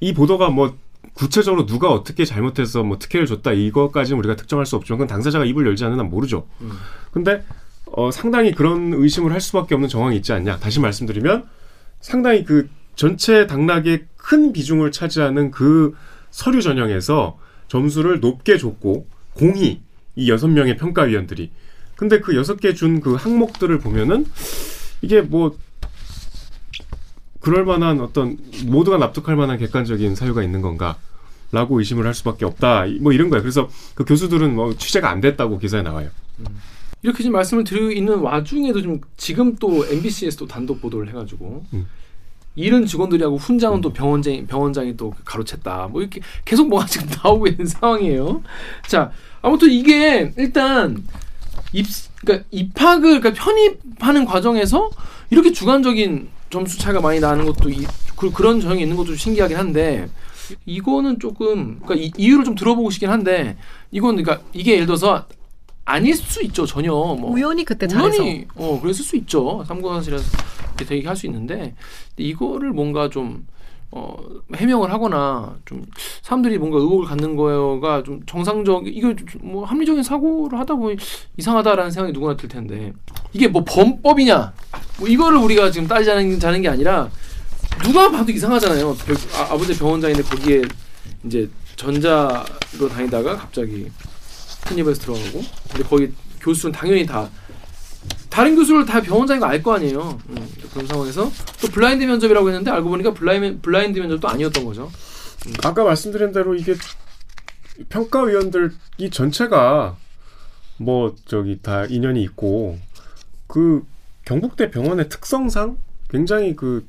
이 0.00 0.12
보도가 0.12 0.50
뭐 0.50 0.76
구체적으로 1.14 1.66
누가 1.66 1.90
어떻게 1.90 2.24
잘못해서 2.24 2.82
뭐 2.82 2.98
특혜를 2.98 3.26
줬다 3.26 3.52
이거까지는 3.52 4.18
우리가 4.18 4.36
특정할 4.36 4.66
수 4.66 4.76
없지만 4.76 4.98
그건 4.98 5.08
당사자가 5.08 5.44
입을 5.44 5.66
열지 5.66 5.84
않는 5.84 5.98
한 5.98 6.10
모르죠. 6.10 6.46
음. 6.60 6.72
근데 7.10 7.44
어, 7.96 8.10
상당히 8.10 8.52
그런 8.52 8.92
의심을 8.92 9.32
할 9.32 9.40
수밖에 9.40 9.74
없는 9.74 9.88
정황이 9.88 10.16
있지 10.16 10.32
않냐. 10.32 10.58
다시 10.58 10.80
말씀드리면 10.80 11.46
상당히 12.00 12.44
그 12.44 12.68
전체 12.96 13.46
당락의 13.46 14.06
큰 14.16 14.52
비중을 14.52 14.92
차지하는 14.92 15.50
그 15.50 15.94
서류 16.30 16.62
전형에서 16.62 17.38
점수를 17.68 18.20
높게 18.20 18.58
줬고 18.58 19.06
공히 19.34 19.80
이 20.16 20.30
여섯 20.30 20.48
명의 20.48 20.76
평가위원들이 20.76 21.50
근데 21.96 22.20
그 22.20 22.36
여섯 22.36 22.56
개 22.60 22.74
준 22.74 23.00
그 23.00 23.14
항목들을 23.14 23.78
보면은 23.78 24.26
이게 25.02 25.20
뭐 25.22 25.56
그럴 27.40 27.64
만한 27.64 28.00
어떤 28.00 28.38
모두가 28.66 28.96
납득할 28.96 29.36
만한 29.36 29.58
객관적인 29.58 30.14
사유가 30.14 30.42
있는 30.42 30.62
건가? 30.62 30.96
라고 31.52 31.78
의심을 31.78 32.06
할 32.06 32.14
수밖에 32.14 32.44
없다. 32.46 32.86
뭐 33.00 33.12
이런 33.12 33.28
거예요. 33.28 33.42
그래서 33.42 33.68
그 33.94 34.04
교수들은 34.04 34.54
뭐 34.54 34.74
취재가 34.76 35.08
안 35.10 35.20
됐다고 35.20 35.58
기사에 35.58 35.82
나와요. 35.82 36.08
이렇게 37.04 37.18
지금 37.18 37.32
말씀을 37.32 37.64
드리고 37.64 37.90
있는 37.90 38.18
와중에도 38.20 38.80
좀 38.80 38.98
지금 39.18 39.54
또 39.56 39.86
MBC에서 39.86 40.38
또 40.38 40.46
단독 40.46 40.80
보도를 40.80 41.08
해가지고 41.10 41.62
음. 41.74 41.86
이른 42.56 42.86
직원들이하고 42.86 43.36
훈장은 43.36 43.82
또 43.82 43.92
병원장 43.92 44.46
병원장이 44.46 44.96
또 44.96 45.12
가로챘다. 45.22 45.90
뭐 45.90 46.00
이렇게 46.00 46.22
계속 46.46 46.66
뭐가 46.68 46.86
지금 46.86 47.06
나오고 47.22 47.46
있는 47.46 47.66
상황이에요. 47.66 48.42
자 48.88 49.12
아무튼 49.42 49.70
이게 49.70 50.32
일단 50.38 51.04
입 51.74 51.86
그러니까 52.24 52.46
입학을 52.50 53.20
그러니까 53.20 53.32
편입하는 53.44 54.24
과정에서 54.24 54.88
이렇게 55.28 55.52
주관적인 55.52 56.28
점수 56.48 56.78
차이가 56.78 57.02
많이 57.02 57.20
나는 57.20 57.44
것도 57.44 57.68
이, 57.68 57.84
그, 58.16 58.32
그런 58.32 58.62
전형이 58.62 58.80
있는 58.80 58.96
것도 58.96 59.08
좀 59.08 59.16
신기하긴 59.16 59.58
한데 59.58 60.08
이거는 60.64 61.18
조금 61.18 61.80
그러니까 61.80 61.96
이, 61.96 62.12
이유를 62.16 62.46
좀 62.46 62.54
들어보고 62.54 62.88
싶긴 62.88 63.10
한데 63.10 63.58
이건 63.90 64.16
그러니까 64.16 64.42
이게 64.54 64.72
예를 64.72 64.86
들어서 64.86 65.26
아닐 65.84 66.14
수 66.14 66.42
있죠 66.44 66.64
전혀. 66.66 66.90
뭐 66.92 67.30
우연히 67.30 67.64
그때 67.64 67.86
잘해서. 67.86 68.22
우연히 68.22 68.46
어 68.56 68.80
그랬을 68.80 69.04
수 69.04 69.16
있죠. 69.16 69.64
삼고사실에서 69.66 70.24
이렇게 70.68 70.84
되게 70.84 71.06
할 71.06 71.16
수 71.16 71.26
있는데 71.26 71.74
이거를 72.16 72.72
뭔가 72.72 73.08
좀 73.10 73.46
어, 73.96 74.16
해명을 74.56 74.90
하거나 74.92 75.56
좀 75.66 75.84
사람들이 76.22 76.58
뭔가 76.58 76.78
의혹을 76.78 77.06
갖는 77.06 77.36
거가 77.36 78.02
좀 78.02 78.20
정상적 78.26 78.88
이거 78.88 79.14
좀뭐 79.14 79.64
합리적인 79.64 80.02
사고를 80.02 80.58
하다 80.58 80.74
보니 80.74 80.96
이상하다라는 81.36 81.92
생각이 81.92 82.12
누구나 82.12 82.36
들 82.36 82.48
텐데. 82.48 82.92
이게 83.32 83.46
뭐 83.46 83.62
범법이냐? 83.64 84.52
뭐 84.98 85.06
이거를 85.08 85.38
우리가 85.38 85.70
지금 85.70 85.86
따지자는 85.86 86.40
자는 86.40 86.62
게 86.62 86.68
아니라 86.68 87.08
누가 87.84 88.10
봐도 88.10 88.32
이상하잖아요. 88.32 88.94
벽- 89.06 89.16
아, 89.38 89.52
아버지 89.54 89.76
병원장인데 89.78 90.22
거기에 90.24 90.62
이제 91.24 91.48
전자로 91.76 92.88
다니다가 92.90 93.36
갑자기 93.36 93.86
큰입에서 94.64 95.00
들어가고 95.02 95.42
근데 95.70 95.84
거기 95.88 96.12
교수는 96.40 96.72
당연히 96.72 97.06
다 97.06 97.28
다른 98.30 98.56
교수를 98.56 98.84
다 98.84 99.00
병원장인 99.00 99.40
거 99.40 99.46
알 99.46 99.62
거 99.62 99.74
아니에요. 99.74 100.18
음, 100.30 100.48
그런 100.72 100.86
상황에서 100.86 101.30
또 101.60 101.68
블라인드 101.68 102.04
면접이라고 102.04 102.48
했는데 102.48 102.70
알고 102.70 102.88
보니까 102.88 103.14
블라인, 103.14 103.60
블라인드 103.62 103.98
면접도 104.00 104.28
아니었던 104.28 104.64
거죠. 104.64 104.90
아까 105.62 105.84
말씀드린 105.84 106.32
대로 106.32 106.54
이게 106.54 106.74
평가위원들이 107.88 109.10
전체가 109.10 109.96
뭐 110.78 111.14
저기 111.26 111.60
다 111.62 111.84
인연이 111.86 112.22
있고 112.22 112.78
그 113.46 113.84
경북대 114.24 114.70
병원의 114.70 115.08
특성상 115.08 115.78
굉장히 116.10 116.56
그 116.56 116.86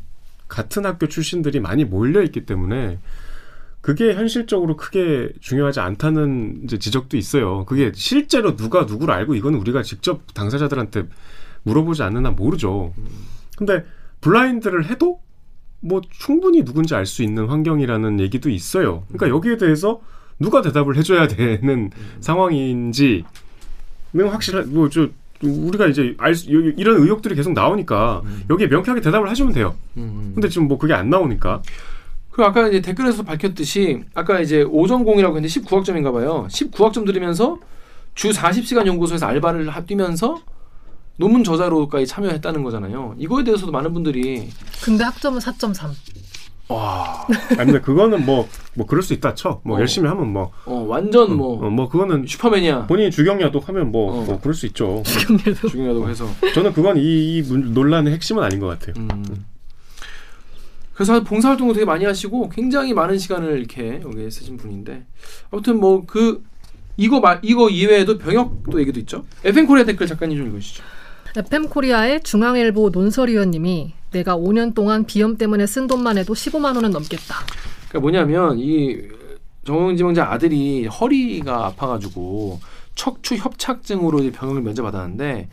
같은 0.48 0.86
학교 0.86 1.08
출신들이 1.08 1.60
많이 1.60 1.86
몰려 1.86 2.22
있기 2.24 2.46
때문에 2.46 3.00
그게 3.86 4.16
현실적으로 4.16 4.78
크게 4.78 5.30
중요하지 5.42 5.80
않다는 5.80 6.62
이제 6.64 6.80
지적도 6.80 7.18
있어요. 7.18 7.66
그게 7.66 7.92
실제로 7.94 8.56
누가 8.56 8.86
누구를 8.86 9.14
알고 9.14 9.36
이건 9.36 9.54
우리가 9.54 9.84
직접 9.84 10.22
당사자들한테 10.34 11.04
물어보지 11.62 12.02
않는 12.02 12.26
한 12.26 12.36
모르죠. 12.36 12.96
근데 13.56 13.86
블라인드를 14.22 14.90
해도 14.90 15.20
뭐 15.82 16.02
충분히 16.10 16.66
누군지 16.66 16.96
알 16.96 17.06
수 17.06 17.22
있는 17.22 17.46
환경이라는 17.46 18.20
얘기도 18.22 18.50
있어요. 18.50 19.04
그러니까 19.10 19.30
여기에 19.30 19.58
대해서 19.58 20.02
누가 20.40 20.64
대답을 20.64 20.98
해줘야 20.98 21.28
되는 21.28 21.92
상황인지는 22.22 23.24
확실한 24.16 24.74
뭐저 24.74 25.10
우리가 25.44 25.86
이제 25.86 26.16
알 26.18 26.34
수, 26.34 26.52
요- 26.52 26.74
이런 26.76 26.98
의혹들이 27.04 27.36
계속 27.36 27.54
나오니까 27.54 28.24
여기에 28.50 28.66
명쾌하게 28.66 29.02
대답을 29.02 29.30
해주면 29.30 29.54
돼요. 29.54 29.76
음. 29.98 30.32
근데 30.34 30.50
지금 30.50 30.68
뭐 30.68 30.80
그게 30.80 30.94
안 30.96 31.12
나오니까 31.12 31.62
그 32.36 32.44
아까 32.44 32.68
이제 32.68 32.82
댓글에서 32.82 33.24
밝혔듯이 33.24 34.02
아까 34.14 34.42
이제 34.42 34.62
오전공이라고 34.64 35.38
했는데 35.38 35.48
19학점인가 35.62 36.12
봐요. 36.12 36.46
19학점 36.50 37.06
들으면서 37.06 37.60
주 38.14 38.32
40시간 38.32 38.86
연구소에서 38.88 39.26
알바를 39.26 39.70
하- 39.70 39.86
뛰면서 39.86 40.42
논문 41.16 41.46
저자로까지 41.46 42.06
참여했다는 42.08 42.62
거잖아요. 42.64 43.16
이거에 43.18 43.46
대해서도 43.46 43.72
많은 43.72 43.94
분들이 43.94 44.50
근데 44.84 45.06
학점은 45.06 45.40
4.3. 45.40 45.92
와, 46.68 47.26
아니 47.52 47.72
근데 47.72 47.80
그거는 47.80 48.26
뭐 48.26 48.48
뭐 48.78 48.86
그럴 48.86 49.02
수 49.02 49.14
있다 49.14 49.34
쳐. 49.36 49.62
뭐 49.64 49.78
어. 49.78 49.80
열심히 49.80 50.10
하면 50.10 50.34
뭐 50.34 50.52
어, 50.66 50.84
완전 50.90 51.38
뭐 51.38 51.66
어, 51.66 51.70
뭐 51.70 51.88
그거는 51.88 52.26
슈퍼맨이야. 52.28 52.88
본인이 52.88 53.12
주경야독 53.12 53.70
하면 53.70 53.94
뭐, 53.94 54.12
어. 54.20 54.26
뭐 54.26 54.40
그럴 54.42 54.54
수 54.54 54.66
있죠. 54.66 55.02
중요해도. 55.06 55.70
중요하다고 55.70 56.10
해서. 56.10 56.28
저는 56.54 56.74
그건 56.74 56.98
이, 56.98 57.38
이 57.38 57.42
문- 57.44 57.74
논란의 57.74 58.12
핵심은 58.12 58.44
아닌 58.44 58.60
것 58.60 58.68
같아요. 58.68 58.94
음. 58.98 59.46
그래서 60.96 61.24
봉사활동을 61.24 61.74
되게 61.74 61.86
많이 61.86 62.06
하시고 62.06 62.50
굉장히 62.50 62.94
많은 62.94 63.18
시간을 63.20 63.60
이렇게 63.60 64.02
여기에 64.02 64.30
쓰신 64.30 64.58
분인데 64.58 65.06
아무튼 65.52 65.80
뭐 65.80 66.06
그 66.08 66.42
이거 66.98 67.20
말 67.20 67.40
이거 67.44 67.70
이외에도 67.70 68.18
병역도 68.18 68.80
얘기도 68.80 69.00
있죠. 69.02 69.26
FM 69.44 69.68
코리아 69.68 69.84
댓글 69.84 70.08
작가님 70.08 70.38
좀 70.38 70.48
읽으시죠. 70.48 70.84
FM 71.36 71.68
코리아의 71.68 72.24
중앙일보 72.24 72.90
논설위원님이 72.92 73.94
내가 74.12 74.38
5년 74.38 74.74
동안 74.74 75.06
비염 75.06 75.38
때문에 75.38 75.66
쓴 75.68 75.88
돈만 75.88 76.18
해도 76.18 76.34
15만 76.34 76.76
원은 76.76 76.92
넘겠다. 76.92 77.36
그러니까 77.90 78.00
뭐냐면 78.00 78.58
이 78.58 78.98
정호영 79.66 80.02
지명자 80.02 80.32
아들이 80.32 80.86
허리가 80.88 81.66
아파가지고 81.66 82.62
척추 82.96 83.36
협착증으로 83.36 84.32
병역을 84.32 84.62
면제받았는데 84.62 85.50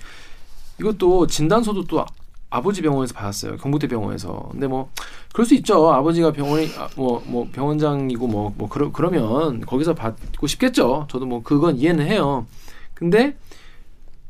이것도 0.78 1.26
진단서도 1.26 1.84
또 1.86 2.04
아버지 2.52 2.82
병원에서 2.82 3.14
받았어요. 3.14 3.56
경북대 3.56 3.88
병원에서. 3.88 4.48
근데 4.50 4.66
뭐 4.66 4.90
그럴 5.32 5.46
수 5.46 5.54
있죠. 5.54 5.90
아버지가 5.90 6.32
병원이 6.32 6.68
뭐뭐 6.96 7.48
병원장이고 7.50 8.26
뭐뭐 8.26 8.68
그러 8.68 8.92
그러면 8.92 9.62
거기서 9.62 9.94
받고 9.94 10.46
싶겠죠. 10.46 11.06
저도 11.10 11.24
뭐 11.24 11.42
그건 11.42 11.78
이해는 11.78 12.06
해요. 12.06 12.46
근데 12.92 13.38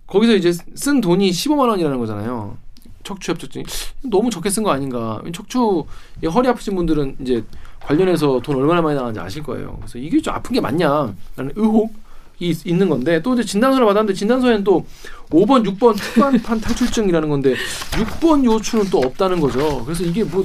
거기서 0.06 0.34
이제 0.34 0.52
쓴 0.52 1.00
돈이 1.00 1.30
15만 1.30 1.68
원이라는 1.68 1.98
거잖아요. 1.98 2.56
척추 3.02 3.32
협착증 3.32 3.64
너무 4.04 4.30
적게 4.30 4.50
쓴 4.50 4.62
거 4.62 4.70
아닌가. 4.70 5.20
척추 5.34 5.84
이 6.22 6.26
허리 6.28 6.46
아프신 6.46 6.76
분들은 6.76 7.16
이제 7.22 7.44
관련해서 7.80 8.40
돈 8.40 8.54
얼마나 8.54 8.80
많이 8.82 8.94
나가는지 8.94 9.18
아실 9.18 9.42
거예요. 9.42 9.78
그래서 9.80 9.98
이게 9.98 10.22
좀 10.22 10.32
아픈 10.32 10.54
게 10.54 10.60
맞냐라는 10.60 11.52
의혹 11.56 11.92
이 12.38 12.48
있- 12.50 12.66
있는 12.66 12.88
건데 12.88 13.22
또 13.22 13.34
이제 13.34 13.44
진단서를 13.44 13.86
받았는데 13.86 14.14
진단서에는 14.14 14.64
또 14.64 14.84
5번, 15.30 15.64
6번 15.64 15.96
특반판 15.96 16.60
탈출증이라는 16.60 17.28
건데 17.28 17.54
6번 17.92 18.44
요추는 18.44 18.90
또 18.90 18.98
없다는 18.98 19.38
거죠. 19.40 19.84
그래서 19.84 20.02
이게 20.04 20.24
뭐 20.24 20.44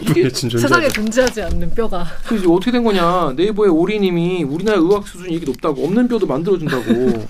이게 0.00 0.28
세상에 0.30 0.88
존재하지 0.88 1.42
않는 1.42 1.70
뼈가. 1.74 2.06
그 2.26 2.36
이제 2.36 2.46
어떻게 2.48 2.70
된 2.72 2.82
거냐? 2.82 3.34
네이버에 3.36 3.68
오리님이 3.68 4.44
우리나라 4.44 4.78
의학 4.78 5.06
수준이 5.06 5.32
이렇게 5.32 5.46
높다고 5.46 5.84
없는 5.84 6.08
뼈도 6.08 6.26
만들어준다고 6.26 7.26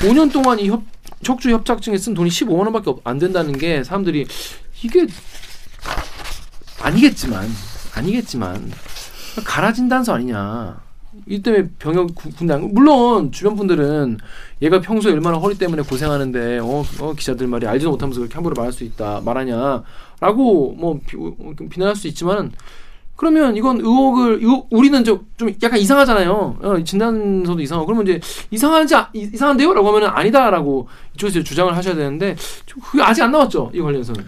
5년 0.00 0.30
동안 0.32 0.58
이 0.60 0.68
협, 0.68 0.82
척추 1.22 1.50
협착증에 1.50 1.96
쓴 1.96 2.14
돈이 2.14 2.28
15만 2.30 2.58
원밖에 2.64 2.90
없- 2.90 3.00
안 3.06 3.18
된다는 3.18 3.56
게 3.56 3.82
사람들이 3.82 4.26
이게 4.82 5.06
아니겠지만 6.82 7.48
아니겠지만 7.94 8.70
가라진 9.44 9.88
단서 9.88 10.14
아니냐? 10.14 10.80
이 11.26 11.42
때문에 11.42 11.68
병역 11.78 12.14
구- 12.14 12.30
군대 12.30 12.54
안 12.54 12.72
물론 12.72 13.30
주변 13.32 13.56
분들은 13.56 14.18
얘가 14.62 14.80
평소에 14.80 15.12
얼마나 15.12 15.38
허리 15.38 15.56
때문에 15.56 15.82
고생하는데 15.82 16.58
어, 16.60 16.84
어 17.00 17.12
기자들 17.14 17.46
말이 17.46 17.66
알지도 17.66 17.90
못하면서 17.90 18.20
그렇게 18.20 18.34
함부로 18.34 18.54
말할 18.56 18.72
수 18.72 18.84
있다 18.84 19.20
말하냐라고 19.24 20.74
뭐 20.76 21.00
비, 21.06 21.16
어, 21.16 21.34
비난할 21.70 21.96
수 21.96 22.08
있지만 22.08 22.52
그러면 23.16 23.56
이건 23.56 23.80
의혹을 23.80 24.40
이거 24.42 24.64
우리는 24.70 25.02
좀, 25.02 25.26
좀 25.36 25.52
약간 25.64 25.80
이상하잖아요. 25.80 26.58
어, 26.62 26.84
진단서도 26.84 27.60
이상하고 27.60 27.86
그러면 27.86 28.06
이제 28.06 28.20
이상하지 28.52 28.94
아- 28.94 29.10
이- 29.12 29.28
이상한데요라고 29.34 29.88
하면은 29.88 30.08
아니다라고 30.08 30.86
이쪽에서 31.14 31.42
주장을 31.42 31.76
하셔야 31.76 31.96
되는데 31.96 32.36
좀 32.64 32.80
그게 32.80 33.02
아직 33.02 33.22
안 33.22 33.32
나왔죠 33.32 33.72
이 33.74 33.80
관련해서는. 33.80 34.24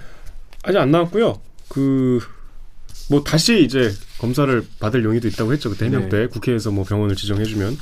아직 0.64 0.78
안 0.78 0.90
나왔고요. 0.90 1.40
그 1.68 2.18
뭐 3.08 3.24
다시 3.24 3.64
이제 3.64 3.90
검사를 4.20 4.62
받을 4.78 5.02
용의도 5.02 5.28
있다고 5.28 5.52
했죠. 5.52 5.70
그때 5.70 5.86
해명 5.86 6.02
네. 6.02 6.08
때 6.10 6.26
국회에서 6.26 6.70
뭐 6.70 6.84
병원을 6.84 7.16
지정해주면. 7.16 7.76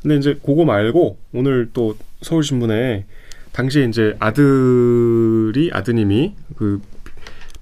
근데 0.00 0.16
이제 0.16 0.38
그거 0.44 0.64
말고 0.64 1.18
오늘 1.32 1.70
또 1.72 1.96
서울신문에 2.22 3.04
당시에 3.52 3.84
이제 3.84 4.16
아들이 4.18 5.70
아드님이 5.72 6.34
그 6.56 6.80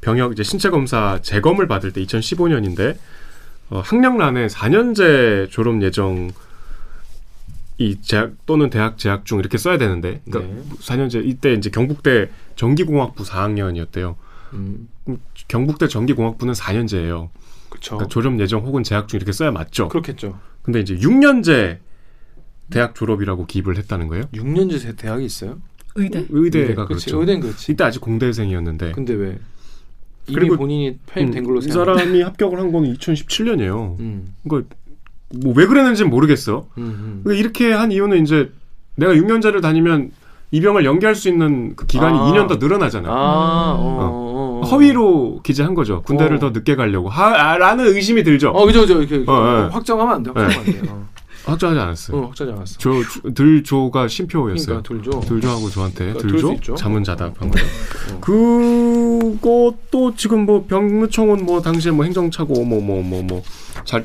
병역 0.00 0.32
이제 0.32 0.42
신체 0.42 0.70
검사 0.70 1.18
재검을 1.22 1.66
받을 1.66 1.92
때 1.92 2.02
2015년인데 2.02 2.96
어, 3.70 3.80
학력란에 3.80 4.46
4년제 4.46 5.50
졸업 5.50 5.82
예정 5.82 6.30
이 7.78 7.96
재학 8.02 8.32
또는 8.44 8.68
대학 8.68 8.98
재학 8.98 9.24
중 9.24 9.38
이렇게 9.38 9.56
써야 9.56 9.78
되는데 9.78 10.20
그러니까 10.26 10.54
네. 10.54 10.62
4년제 10.80 11.26
이때 11.26 11.54
이제 11.54 11.70
경북대 11.70 12.30
전기공학부 12.56 13.24
4학년이었대요. 13.24 14.16
음, 14.54 14.88
경북대 15.48 15.88
전기공학부는 15.88 16.54
4년제예요. 16.54 17.28
그렇죠. 17.68 17.96
그러니까 17.96 18.08
졸업 18.08 18.38
예정 18.40 18.64
혹은 18.66 18.82
재학 18.82 19.08
중 19.08 19.18
이렇게 19.18 19.32
써야 19.32 19.50
맞죠. 19.50 19.88
그렇겠죠. 19.88 20.38
근데 20.62 20.80
이제 20.80 20.96
6년제 20.96 21.78
대학 22.70 22.94
졸업이라고 22.94 23.46
기입을 23.46 23.76
했다는 23.78 24.08
거예요. 24.08 24.24
6년제 24.34 24.96
대학이 24.96 25.24
있어요? 25.24 25.60
의대. 25.96 26.24
의대가 26.30 26.86
그렇지. 26.86 27.06
그렇죠. 27.06 27.20
의대는 27.20 27.40
그렇지. 27.40 27.72
이때 27.72 27.84
아직 27.84 28.00
공대생이었는데 28.00 28.92
근데 28.92 29.12
왜 29.14 29.38
이미 30.28 30.34
그리고- 30.38 30.56
본인이 30.56 30.98
편입된 31.06 31.42
걸로 31.44 31.58
이 31.58 31.62
생각. 31.62 31.96
사람이 31.96 32.22
합격을 32.22 32.58
한 32.60 32.70
거는 32.70 32.94
2017년이에요. 32.94 33.98
음, 34.00 34.34
그러니까 34.48 34.74
뭐 35.42 35.52
왜 35.54 35.66
그랬는지는 35.66 36.10
모르겠어. 36.10 36.68
음, 36.78 36.82
음. 36.82 37.20
그러니까 37.24 37.40
이렇게 37.40 37.72
한 37.72 37.90
이유는 37.92 38.22
이제 38.22 38.52
내가 38.96 39.14
6년제를 39.14 39.62
다니면 39.62 40.12
이 40.52 40.60
병을 40.60 40.84
연기할 40.84 41.14
수 41.14 41.28
있는 41.28 41.74
그 41.76 41.86
기간이 41.86 42.18
아. 42.18 42.22
2년 42.32 42.48
더 42.48 42.56
늘어나잖아. 42.56 43.08
아, 43.08 43.12
어, 43.78 43.78
어, 43.78 44.60
어. 44.62 44.66
허위로 44.66 45.40
기재한 45.44 45.74
거죠. 45.74 46.02
군대를 46.02 46.36
어. 46.36 46.40
더 46.40 46.50
늦게 46.50 46.74
가려고. 46.76 47.08
하, 47.08 47.26
아, 47.52 47.56
라는 47.58 47.86
의심이 47.86 48.22
들죠. 48.24 48.50
어, 48.50 48.66
그죠, 48.66 48.80
그죠. 48.80 48.98
이렇게, 48.98 49.16
이렇게 49.16 49.30
어, 49.30 49.62
네. 49.62 49.68
확정하면 49.72 50.14
안 50.16 50.22
돼. 50.24 50.30
확정하면 50.34 50.58
안 50.58 50.64
돼. 50.64 50.88
어. 50.90 51.06
확정하지 51.46 51.80
않았어요. 51.80 52.16
어, 52.18 52.26
확정하지 52.26 52.56
않았어. 52.56 52.78
조, 52.78 53.02
조- 53.04 53.32
들조가 53.32 54.08
심표였어요. 54.08 54.82
그러니까 54.82 54.88
돌죠. 54.88 55.20
들조하고 55.20 55.70
저한테 55.70 56.12
그러니까 56.12 56.28
들조. 56.28 56.74
잠은 56.74 57.02
자다 57.04 57.26
어. 57.26 57.32
한 57.38 57.50
거예요. 57.50 57.66
그것도 59.40 60.14
지금 60.16 60.44
뭐 60.46 60.66
병무청은 60.68 61.46
뭐 61.46 61.62
당시에 61.62 61.92
뭐 61.92 62.04
행정차고 62.04 62.64
뭐 62.64 62.80
뭐 62.80 63.00
뭐 63.02 63.22
뭐 63.22 63.42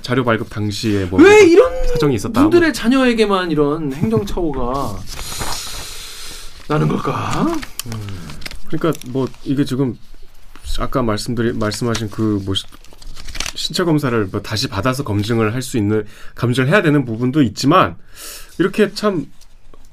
자료 0.01 0.23
발급 0.23 0.49
당시에 0.49 1.05
뭐 1.05 1.19
왜 1.21 1.45
이런 1.45 1.85
사정이 1.87 2.15
있었다. 2.15 2.41
분들의 2.41 2.73
자녀에게만 2.73 3.51
이런 3.51 3.91
행정처우가 3.91 4.95
나는 6.67 6.87
걸까? 6.87 7.45
그러니까 8.67 8.99
뭐 9.09 9.27
이게 9.43 9.63
지금 9.65 9.97
아까 10.79 11.01
말씀드리 11.01 11.53
말씀하신 11.53 12.09
그 12.09 12.39
뭐 12.45 12.53
신체 13.55 13.83
검사를 13.85 14.25
뭐 14.25 14.41
다시 14.41 14.67
받아서 14.67 15.03
검증을 15.05 15.53
할 15.53 15.61
수 15.61 15.77
있는 15.77 16.05
검증을 16.35 16.67
해야 16.67 16.81
되는 16.81 17.05
부분도 17.05 17.41
있지만 17.43 17.95
이렇게 18.59 18.93
참 18.93 19.27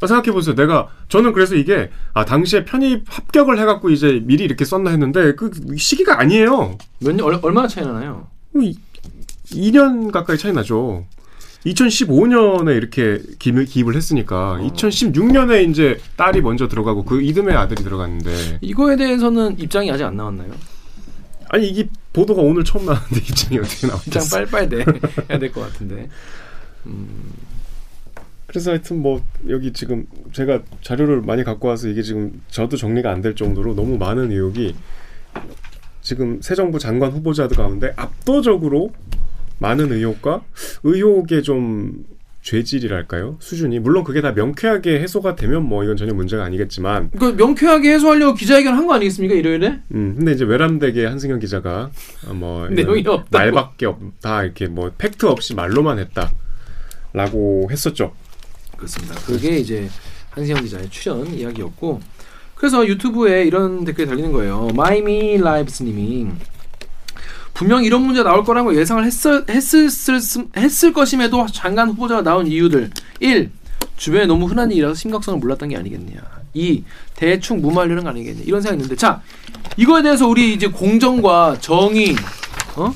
생각해 0.01 0.33
보세요. 0.33 0.57
내가 0.57 0.89
저는 1.09 1.33
그래서 1.33 1.55
이게 1.55 1.91
아 2.13 2.25
당시에 2.25 2.65
편입 2.65 3.05
합격을 3.07 3.61
해갖고 3.61 3.91
이제 3.91 4.21
미리 4.25 4.43
이렇게 4.45 4.65
썼나 4.65 4.91
했는데 4.91 5.37
그 5.37 5.51
시기가 5.79 6.19
아니에요. 6.19 6.77
몇 6.99 7.15
년, 7.15 7.25
얼- 7.27 7.39
얼마나 7.41 7.69
차이 7.69 7.85
나나요? 7.85 8.27
2년 9.53 10.11
가까이 10.11 10.37
차이 10.39 10.53
나죠. 10.53 11.07
2015년에 11.67 12.77
이렇게 12.77 13.21
기입, 13.39 13.55
기입을 13.65 13.95
했으니까 13.97 14.59
2016년에 14.63 15.69
이제 15.71 15.99
딸이 16.17 16.41
먼저 16.41 16.69
들어가고 16.69 17.05
그 17.05 17.23
이듬해 17.23 17.55
아들이 17.55 17.83
들어갔는데 17.85 18.59
이거에 18.61 18.97
대해서는 18.97 19.59
입장이 19.59 19.91
아직 19.91 20.05
안 20.05 20.17
나왔나요? 20.17 20.53
아니 21.49 21.69
이게 21.69 21.89
보도가 22.13 22.43
오늘 22.43 22.65
처음 22.65 22.87
나왔는데 22.87 23.17
입장이 23.21 23.59
어떻게 23.59 23.87
입장 23.87 23.91
나왔겠어? 23.91 24.37
빨빨 24.37 24.69
돼 24.69 24.85
해야 25.31 25.39
될 25.39 25.53
것 25.53 25.61
같은데. 25.61 26.09
그래서 28.47 28.71
하여튼 28.73 29.01
뭐 29.01 29.23
여기 29.49 29.73
지금 29.73 30.07
제가 30.33 30.61
자료를 30.83 31.23
많이 31.23 31.45
갖고 31.45 31.69
와서 31.69 31.89
이게 31.89 32.03
지금 32.03 32.43
저도 32.49 32.77
정리가 32.77 33.11
안 33.11 33.23
될 33.23 33.35
정도로 33.37 33.75
너무 33.75 33.97
많은 33.99 34.31
의혹이 34.33 34.75
지금 36.03 36.41
새 36.43 36.55
정부 36.55 36.79
장관 36.79 37.13
후보자들 37.13 37.57
가운데 37.57 37.93
압도적으로 37.97 38.93
많은 39.63 39.93
의혹과 39.93 40.43
의혹의 40.83 41.43
좀 41.43 42.05
죄질이랄까요 42.43 43.37
수준이 43.39 43.79
물론 43.79 44.03
그게 44.03 44.21
다 44.21 44.33
명쾌하게 44.33 44.99
해소가 45.01 45.37
되면 45.37 45.63
뭐 45.65 45.85
이건 45.85 45.97
전혀 45.97 46.13
문제가 46.13 46.45
아니겠지만 46.45 47.11
그 47.17 47.27
명쾌하게 47.37 47.93
해소하려고 47.95 48.35
기자회견 48.35 48.75
한 48.75 48.87
거 48.89 48.95
아니겠습니까 48.95 49.35
일요일에? 49.37 49.79
음 49.95 50.15
근데 50.17 50.33
이제 50.33 50.45
외람되게 50.45 51.07
한승현 51.07 51.39
기자가 51.39 51.91
어, 52.29 52.35
뭐 52.35 52.67
내용이. 52.75 53.05
말밖에 53.31 53.87
없다 53.87 54.43
이렇게 54.43 54.67
뭐 54.67 54.91
팩트 54.99 55.27
없이 55.27 55.55
말로만 55.55 56.01
했다라고 57.13 57.69
했었죠. 57.71 58.13
그렇습니다. 58.77 59.15
그게 59.25 59.59
이제 59.59 59.89
한시영 60.31 60.63
기자의 60.63 60.91
출연 60.91 61.33
이야기였고 61.33 62.01
그래서 62.57 62.87
유튜브에 62.87 63.45
이런 63.45 63.85
댓글이 63.85 64.09
달리는 64.09 64.33
거예요. 64.33 64.69
마이미 64.75 65.39
라이브스님이 65.39 66.27
분명 67.55 67.85
이런 67.85 68.03
문제 68.03 68.23
나올 68.23 68.45
거라고 68.45 68.75
예상을 68.75 69.05
했을, 69.05 69.45
했을, 69.49 69.89
했을 70.57 70.93
것임에도 70.93 71.47
장관 71.53 71.89
후보자가 71.91 72.23
나온 72.23 72.47
이유들 72.47 72.91
1. 73.21 73.51
주변에 73.97 74.27
너무 74.27 74.47
흔한 74.47 74.71
일이라서 74.73 74.95
심각성을 74.95 75.39
몰랐던 75.39 75.69
게 75.69 75.77
아니겠냐 75.77 76.21
2. 76.55 76.83
대충 77.15 77.61
무마하려는 77.61 78.05
거 78.05 78.11
아니겠냐 78.11 78.43
이런 78.45 78.61
생각이 78.61 78.79
있는데 78.83 78.97
자 78.97 79.21
이거에 79.77 80.03
대해서 80.03 80.27
우리 80.27 80.55
이제 80.55 80.67
공정과 80.67 81.59
정의 81.61 82.17
어? 82.77 82.95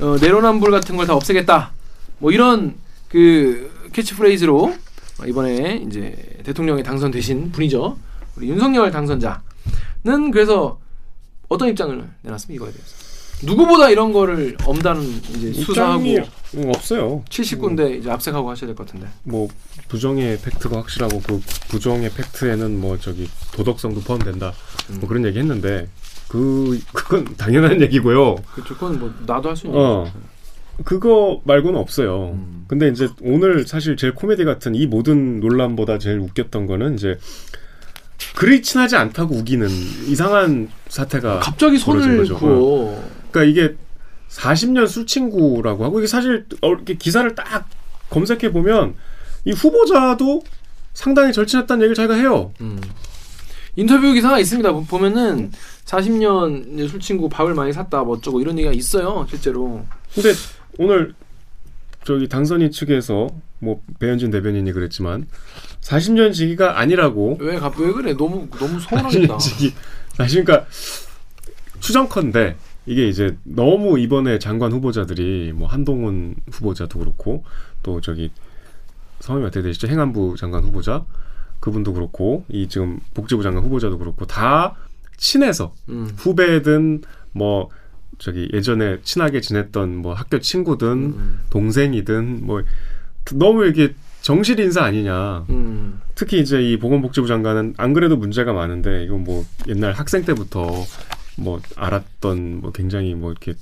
어, 0.00 0.16
내로남불 0.20 0.70
같은 0.70 0.96
걸 0.96 1.06
다 1.06 1.14
없애겠다 1.14 1.72
뭐 2.18 2.32
이런 2.32 2.74
그 3.08 3.70
캐치프레이즈로 3.92 4.74
이번에 5.26 5.82
이제 5.86 6.16
대통령에 6.44 6.82
당선되신 6.82 7.52
분이죠. 7.52 7.98
우리 8.36 8.48
윤석열 8.48 8.90
당선자는 8.90 9.40
그래서 10.32 10.78
어떤 11.48 11.68
입장을 11.68 12.08
내놨습니까 12.22 12.64
이거에 12.64 12.72
대해서? 12.72 12.99
누구보다 13.42 13.90
이런 13.90 14.12
거를 14.12 14.56
엄다는 14.64 15.02
이제 15.36 15.52
수사하고 15.52 16.02
음, 16.54 16.68
없어요. 16.74 17.22
70군데 17.28 17.98
이제 17.98 18.10
압색하고 18.10 18.50
하셔야 18.50 18.66
될 18.68 18.74
것 18.74 18.86
같은데. 18.86 19.06
뭐 19.22 19.48
부정의 19.88 20.38
팩트가 20.40 20.76
확실하고 20.78 21.20
그 21.22 21.40
부정의 21.68 22.10
팩트에는 22.10 22.80
뭐 22.80 22.98
저기 22.98 23.28
도덕성도 23.54 24.00
포함된다. 24.02 24.52
음. 24.90 24.98
뭐 25.00 25.08
그런 25.08 25.24
얘기 25.24 25.38
했는데 25.38 25.88
그 26.28 26.80
그건 26.92 27.24
당연한 27.38 27.80
얘기고요. 27.80 28.36
그렇죠. 28.54 28.74
그건 28.74 28.98
뭐 28.98 29.12
나도 29.26 29.48
할 29.48 29.56
수 29.56 29.66
있는 29.66 29.80
어. 29.80 30.12
그거 30.84 31.40
말고는 31.44 31.78
없어요. 31.78 32.32
음. 32.34 32.64
근데 32.66 32.88
이제 32.88 33.08
오늘 33.22 33.66
사실 33.66 33.96
제일 33.96 34.14
코미디 34.14 34.44
같은 34.44 34.74
이 34.74 34.86
모든 34.86 35.40
논란보다 35.40 35.98
제일 35.98 36.18
웃겼던 36.18 36.66
거는 36.66 36.94
이제 36.94 37.18
그리 38.34 38.62
친하지 38.62 38.96
않다고 38.96 39.34
우기는 39.34 39.68
이상한 40.08 40.68
사태가 40.88 41.40
갑자기 41.40 41.78
손을. 41.78 42.26
그어. 42.28 43.19
그러니까 43.30 43.44
이게 43.44 43.76
40년 44.28 44.86
술 44.86 45.06
친구라고 45.06 45.84
하고 45.84 45.98
이게 45.98 46.06
사실 46.06 46.46
어, 46.62 46.68
이렇게 46.72 46.94
기사를 46.94 47.34
딱 47.34 47.68
검색해 48.10 48.52
보면 48.52 48.94
이 49.44 49.52
후보자도 49.52 50.42
상당히 50.94 51.32
절친했다는 51.32 51.82
얘기를 51.82 51.94
자기가 51.94 52.14
해요. 52.14 52.52
음. 52.60 52.80
인터뷰 53.76 54.12
기사가 54.12 54.38
있습니다. 54.38 54.72
보- 54.72 54.84
보면은 54.84 55.52
40년 55.84 56.74
이제 56.74 56.88
술 56.88 57.00
친구 57.00 57.28
밥을 57.28 57.54
많이 57.54 57.72
샀다 57.72 58.02
뭐 58.02 58.16
어쩌고 58.16 58.40
이런 58.40 58.58
얘기가 58.58 58.72
있어요. 58.72 59.26
실제로. 59.28 59.84
근데 60.14 60.32
오늘 60.78 61.14
저기 62.04 62.28
당선인 62.28 62.70
측에서 62.72 63.28
뭐 63.60 63.80
배현진 63.98 64.30
대변인이 64.30 64.72
그랬지만 64.72 65.26
40년 65.82 66.32
지기가 66.32 66.78
아니라고 66.80 67.38
왜, 67.40 67.56
갑- 67.58 67.78
왜 67.78 67.92
그래? 67.92 68.14
너무 68.14 68.48
너무 68.58 68.80
서운하겠다. 68.80 69.36
40년 69.36 69.38
지기 69.38 69.74
사실 70.16 70.44
그러니까 70.44 70.68
추정컨대 71.80 72.56
이게 72.86 73.08
이제 73.08 73.36
너무 73.44 73.98
이번에 73.98 74.38
장관 74.38 74.72
후보자들이 74.72 75.52
뭐 75.54 75.68
한동훈 75.68 76.36
후보자도 76.50 76.98
그렇고 76.98 77.44
또 77.82 78.00
저기 78.00 78.30
성함이 79.20 79.46
어떻게 79.46 79.62
되시죠? 79.62 79.86
행안부 79.88 80.36
장관 80.38 80.64
후보자 80.64 81.04
그분도 81.60 81.92
그렇고 81.92 82.44
이 82.48 82.68
지금 82.68 82.98
복지부 83.14 83.42
장관 83.42 83.64
후보자도 83.64 83.98
그렇고 83.98 84.26
다 84.26 84.76
친해서 85.16 85.74
음. 85.90 86.10
후배든 86.16 87.02
뭐 87.32 87.68
저기 88.18 88.48
예전에 88.52 89.00
친하게 89.02 89.40
지냈던 89.40 89.96
뭐 89.96 90.14
학교 90.14 90.40
친구든 90.40 90.88
음. 90.88 91.40
동생이든 91.50 92.46
뭐 92.46 92.62
너무 93.34 93.66
이게 93.66 93.94
정실 94.22 94.60
인사 94.60 94.82
아니냐. 94.82 95.46
음. 95.50 96.00
특히 96.14 96.40
이제 96.40 96.62
이 96.62 96.78
보건복지부 96.78 97.26
장관은 97.26 97.74
안 97.76 97.92
그래도 97.92 98.16
문제가 98.16 98.52
많은데 98.52 99.04
이건 99.04 99.24
뭐 99.24 99.44
옛날 99.68 99.92
학생 99.92 100.24
때부터 100.24 100.84
뭐 101.40 101.60
알았던 101.76 102.60
뭐 102.60 102.72
굉장히 102.72 103.14
뭐 103.14 103.30
이렇게 103.30 103.54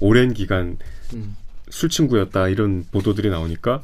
오랜 0.00 0.34
기간 0.34 0.78
음. 1.14 1.36
술 1.70 1.88
친구였다 1.88 2.48
이런 2.48 2.84
보도들이 2.90 3.30
나오니까 3.30 3.82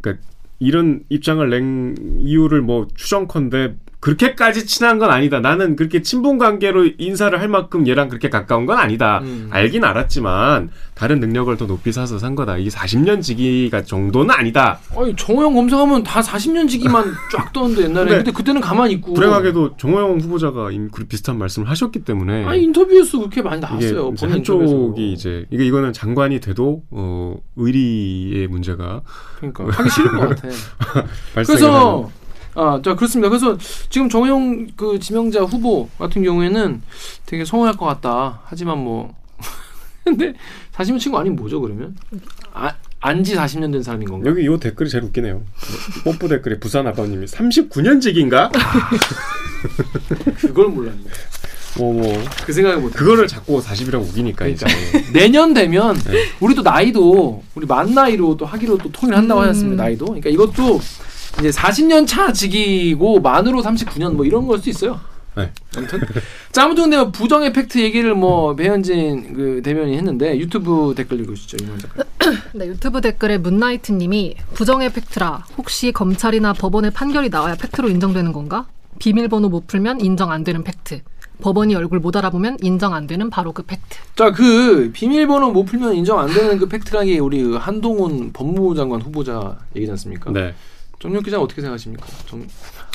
그러니까 0.00 0.24
이런 0.58 1.04
입장을 1.08 1.48
낸 1.50 2.20
이유를 2.20 2.62
뭐 2.62 2.88
추정컨대 2.94 3.74
그렇게까지 4.00 4.66
친한 4.66 4.98
건 4.98 5.10
아니다. 5.10 5.40
나는 5.40 5.74
그렇게 5.74 6.02
친분 6.02 6.38
관계로 6.38 6.86
인사를 6.98 7.38
할 7.40 7.48
만큼 7.48 7.86
얘랑 7.88 8.08
그렇게 8.08 8.28
가까운 8.30 8.66
건 8.66 8.78
아니다. 8.78 9.20
음. 9.22 9.48
알긴 9.50 9.84
알았지만 9.84 10.70
다른 10.94 11.20
능력을 11.20 11.56
더 11.56 11.66
높이 11.66 11.92
사서 11.92 12.18
산 12.18 12.34
거다. 12.34 12.58
이게 12.58 12.70
40년 12.70 13.22
지기가 13.22 13.82
정도는 13.84 14.30
아니다. 14.30 14.78
아니 14.96 15.14
정호영 15.16 15.54
검색하면 15.54 16.02
다 16.04 16.20
40년 16.20 16.68
지기만 16.68 17.04
쫙 17.32 17.52
떠는데 17.52 17.84
옛날에 17.84 18.04
근데 18.04 18.16
근데 18.16 18.32
그때는 18.32 18.60
가만히 18.60 18.94
있고 18.94 19.14
불행하게도 19.14 19.76
정호영 19.76 20.20
후보자가 20.20 20.70
이미 20.70 20.88
그 20.92 21.04
비슷한 21.04 21.38
말씀을 21.38 21.68
하셨기 21.70 22.00
때문에 22.00 22.44
아니 22.44 22.64
인터뷰에서 22.64 23.18
그렇게 23.18 23.42
많이 23.42 23.58
이게 23.58 23.66
나왔어요. 23.66 24.08
인터뷰에서. 24.08 24.32
한쪽이 24.32 25.12
이제 25.12 25.46
이게 25.50 25.66
이거는 25.66 25.92
장관이 25.92 26.40
돼도 26.40 26.82
어 26.90 27.36
의리의 27.56 28.46
문제가 28.48 29.02
그러니까 29.38 29.64
하기 29.68 29.90
싫은 29.90 30.16
것 30.18 30.28
같아. 30.28 30.48
그래서. 31.34 32.10
아, 32.56 32.80
자 32.82 32.94
그렇습니다. 32.96 33.28
그래서 33.28 33.56
지금 33.90 34.08
정호영 34.08 34.68
그 34.76 34.98
지명자 34.98 35.42
후보 35.42 35.88
같은 35.98 36.22
경우에는 36.22 36.82
되게 37.26 37.44
서운할 37.44 37.76
것 37.76 37.84
같다. 37.84 38.40
하지만 38.44 38.78
뭐 38.78 39.14
근데 40.04 40.32
40년 40.72 40.98
친구 40.98 41.18
아니면 41.18 41.36
뭐죠 41.36 41.60
그러면? 41.60 41.94
아, 42.54 42.74
안지 43.00 43.36
40년 43.36 43.72
된 43.72 43.82
사람인 43.82 44.08
건가? 44.08 44.30
여기 44.30 44.46
요 44.46 44.58
댓글이 44.58 44.88
제일 44.88 45.04
웃기네요. 45.04 45.42
뽀뽀 46.04 46.28
댓글에 46.28 46.58
부산 46.58 46.86
아버님이 46.86 47.26
39년직인가? 47.26 48.50
그걸 50.40 50.68
몰랐네. 50.68 51.02
뭐, 51.78 51.92
뭐. 51.92 52.24
그 52.46 52.52
생각을 52.54 52.78
못. 52.78 52.92
그거를 52.92 53.26
자꾸 53.26 53.60
40이라고 53.60 54.08
우기니까 54.08 54.46
이제. 54.46 54.66
내년 55.12 55.52
되면 55.52 55.94
네. 55.94 56.24
우리도 56.40 56.62
나이도 56.62 57.42
우리 57.54 57.66
만 57.66 57.92
나이로 57.92 58.38
또 58.38 58.46
하기로 58.46 58.78
또 58.78 58.90
통일한다고 58.90 59.40
음. 59.40 59.44
하셨습니다. 59.44 59.84
나이도. 59.84 60.06
그러니까 60.06 60.30
이것도 60.30 60.80
이제 61.38 61.50
40년 61.50 62.06
차 62.06 62.32
직이고 62.32 63.20
만으로 63.20 63.62
39년 63.62 64.14
뭐 64.14 64.24
이런 64.24 64.46
걸수 64.46 64.70
있어요. 64.70 65.00
네. 65.36 65.52
아무튼 65.76 66.00
자 66.50 66.64
아무튼 66.64 66.90
근데 66.90 67.12
부정의 67.12 67.42
팩트 67.42 67.78
얘기를 67.78 68.14
뭐 68.14 68.54
배현진 68.56 69.34
그 69.34 69.60
대변인 69.62 69.94
했는데 69.98 70.38
유튜브 70.38 70.94
댓글 70.96 71.20
읽으시죠 71.20 71.58
이만 71.62 71.78
작가. 71.78 72.04
네, 72.54 72.66
유튜브 72.66 73.02
댓글에 73.02 73.36
문나이트님이 73.38 74.36
부정의 74.54 74.92
팩트라 74.92 75.44
혹시 75.58 75.92
검찰이나 75.92 76.54
법원의 76.54 76.92
판결이 76.92 77.28
나와야 77.28 77.54
팩트로 77.54 77.90
인정되는 77.90 78.32
건가? 78.32 78.66
비밀번호 78.98 79.50
못 79.50 79.66
풀면 79.66 80.00
인정 80.00 80.30
안 80.30 80.42
되는 80.42 80.64
팩트. 80.64 81.02
법원이 81.42 81.74
얼굴 81.74 82.00
못 82.00 82.16
알아보면 82.16 82.56
인정 82.62 82.94
안 82.94 83.06
되는 83.06 83.28
바로 83.28 83.52
그 83.52 83.62
팩트. 83.62 83.98
자, 84.14 84.32
그 84.32 84.90
비밀번호 84.92 85.50
못 85.50 85.64
풀면 85.64 85.94
인정 85.94 86.18
안 86.18 86.28
되는 86.28 86.58
그 86.58 86.66
팩트라는 86.66 87.06
게 87.08 87.18
우리 87.18 87.42
그 87.42 87.56
한동훈 87.56 88.32
법무부 88.32 88.74
장관 88.74 89.02
후보자 89.02 89.58
얘기지 89.76 89.90
않습니까? 89.92 90.30
네. 90.30 90.54
정력 91.06 91.22
기자 91.24 91.40
어떻게 91.40 91.60
생각하십니까? 91.62 92.04
정 92.26 92.44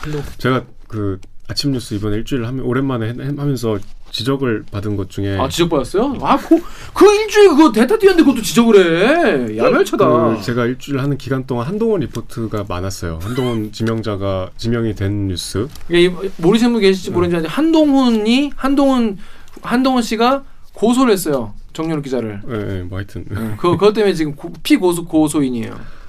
한동 0.01 0.21
제가 0.37 0.65
그 0.89 1.17
아침 1.47 1.71
뉴스 1.71 1.93
이번에 1.93 2.17
일주일 2.17 2.45
하면 2.45 2.65
오랜만에 2.65 3.07
해- 3.09 3.15
하면서 3.37 3.79
지적을 4.11 4.65
받은 4.69 4.97
것 4.97 5.09
중에 5.09 5.37
아 5.37 5.47
지적 5.47 5.69
받았어요? 5.69 6.17
아, 6.21 6.35
그, 6.35 6.61
그 6.93 7.05
일주일 7.15 7.49
그거 7.51 7.71
대타 7.71 7.97
뛰었는데 7.97 8.25
그것도 8.25 8.43
지적을 8.43 9.49
해. 9.49 9.57
야멸차다. 9.57 10.35
그 10.35 10.41
제가 10.41 10.65
일주일 10.65 10.99
하는 10.99 11.17
기간 11.17 11.47
동안 11.47 11.65
한동훈 11.67 12.01
리포트가 12.01 12.65
많았어요. 12.67 13.19
한동훈 13.21 13.71
지명자가 13.71 14.49
지명이 14.57 14.95
된 14.95 15.27
뉴스. 15.29 15.69
이게 15.87 16.03
이- 16.07 16.31
모르시는 16.35 16.73
분 16.73 16.81
계실지 16.81 17.11
모르겠는데 17.11 17.47
한동훈이 17.47 18.51
한동훈 18.57 19.17
한동훈 19.61 20.01
씨가 20.03 20.43
고소를 20.73 21.13
했어요. 21.13 21.53
정연욱 21.71 22.03
기자를. 22.03 22.41
예, 22.49 22.79
예, 22.79 22.83
뭐 22.83 22.97
하여튼 22.97 23.23
그 23.57 23.71
그것 23.77 23.93
때문에 23.93 24.13
지금 24.13 24.35
고- 24.35 24.51
피고소 24.63 25.05
고소인이에요. 25.05 26.00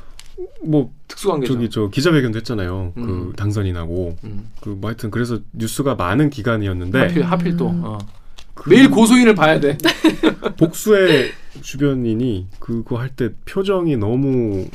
뭐 0.65 0.93
특수관계자. 1.09 1.53
저기 1.53 1.71
저 1.71 1.89
기자회견도 1.89 2.39
했잖아요. 2.39 2.93
음. 2.97 3.05
그 3.07 3.33
당선이 3.37 3.73
나고 3.73 4.17
음. 4.25 4.49
그뭐 4.61 4.79
하여튼 4.85 5.11
그래서 5.11 5.39
뉴스가 5.53 5.95
많은 5.95 6.31
기간이었는데 6.31 6.99
하필 7.01 7.23
하필 7.25 7.57
또 7.57 7.71
음. 7.71 7.81
어. 7.85 7.99
매일 8.67 8.91
고소인을 8.91 9.35
봐야 9.35 9.59
돼. 9.61 9.77
복수의 10.59 11.33
주변인이 11.63 12.47
그거 12.61 12.99
할 12.99 13.09
때 13.17 13.31
표정이 13.47 13.97
너무 13.97 14.67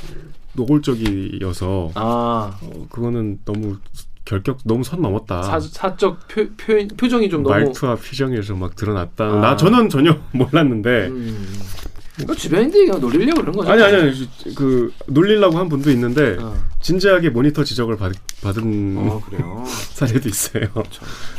노골적이어서 0.53 1.91
아 1.95 2.57
어, 2.61 2.87
그거는 2.91 3.39
너무 3.45 3.77
결격 4.25 4.59
너무 4.65 4.83
선 4.83 5.01
넘었다. 5.01 5.41
사, 5.43 5.59
사적 5.59 6.27
표, 6.27 6.47
표, 6.57 6.85
표정이 6.97 7.29
좀 7.29 7.43
너무 7.43 7.55
말투와 7.55 7.95
표정에서 7.95 8.55
막 8.55 8.75
드러났다. 8.75 9.23
아. 9.25 9.39
나 9.39 9.55
저는 9.55 9.89
전혀 9.89 10.17
몰랐는데 10.33 11.07
음. 11.07 11.47
그 12.25 12.35
주변인들이 12.35 12.85
그냥 12.87 12.99
놀리려고 13.01 13.41
그런 13.41 13.55
거죠. 13.55 13.71
아니 13.71 13.83
아니 13.83 13.95
아니 13.95 14.29
그 14.55 14.91
놀리려고 15.07 15.57
한 15.57 15.69
분도 15.69 15.91
있는데 15.91 16.37
어, 16.41 16.55
진지하게 16.81 17.29
모니터 17.29 17.63
지적을 17.63 17.97
받, 17.97 18.11
받은 18.41 18.95
어. 18.97 19.21
사례도 19.93 20.27
있어요. 20.29 20.63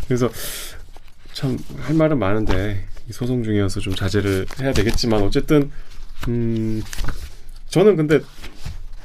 그래서 0.07 0.31
참 1.33 1.57
할 1.81 1.95
말은 1.95 2.19
많은데 2.19 2.87
이 3.09 3.13
소송 3.13 3.43
중이어서 3.43 3.81
좀 3.81 3.95
자제를 3.95 4.47
해야 4.61 4.73
되겠지만 4.73 5.23
어쨌든 5.23 5.71
음 6.29 6.83
저는 7.69 7.97
근데 7.97 8.21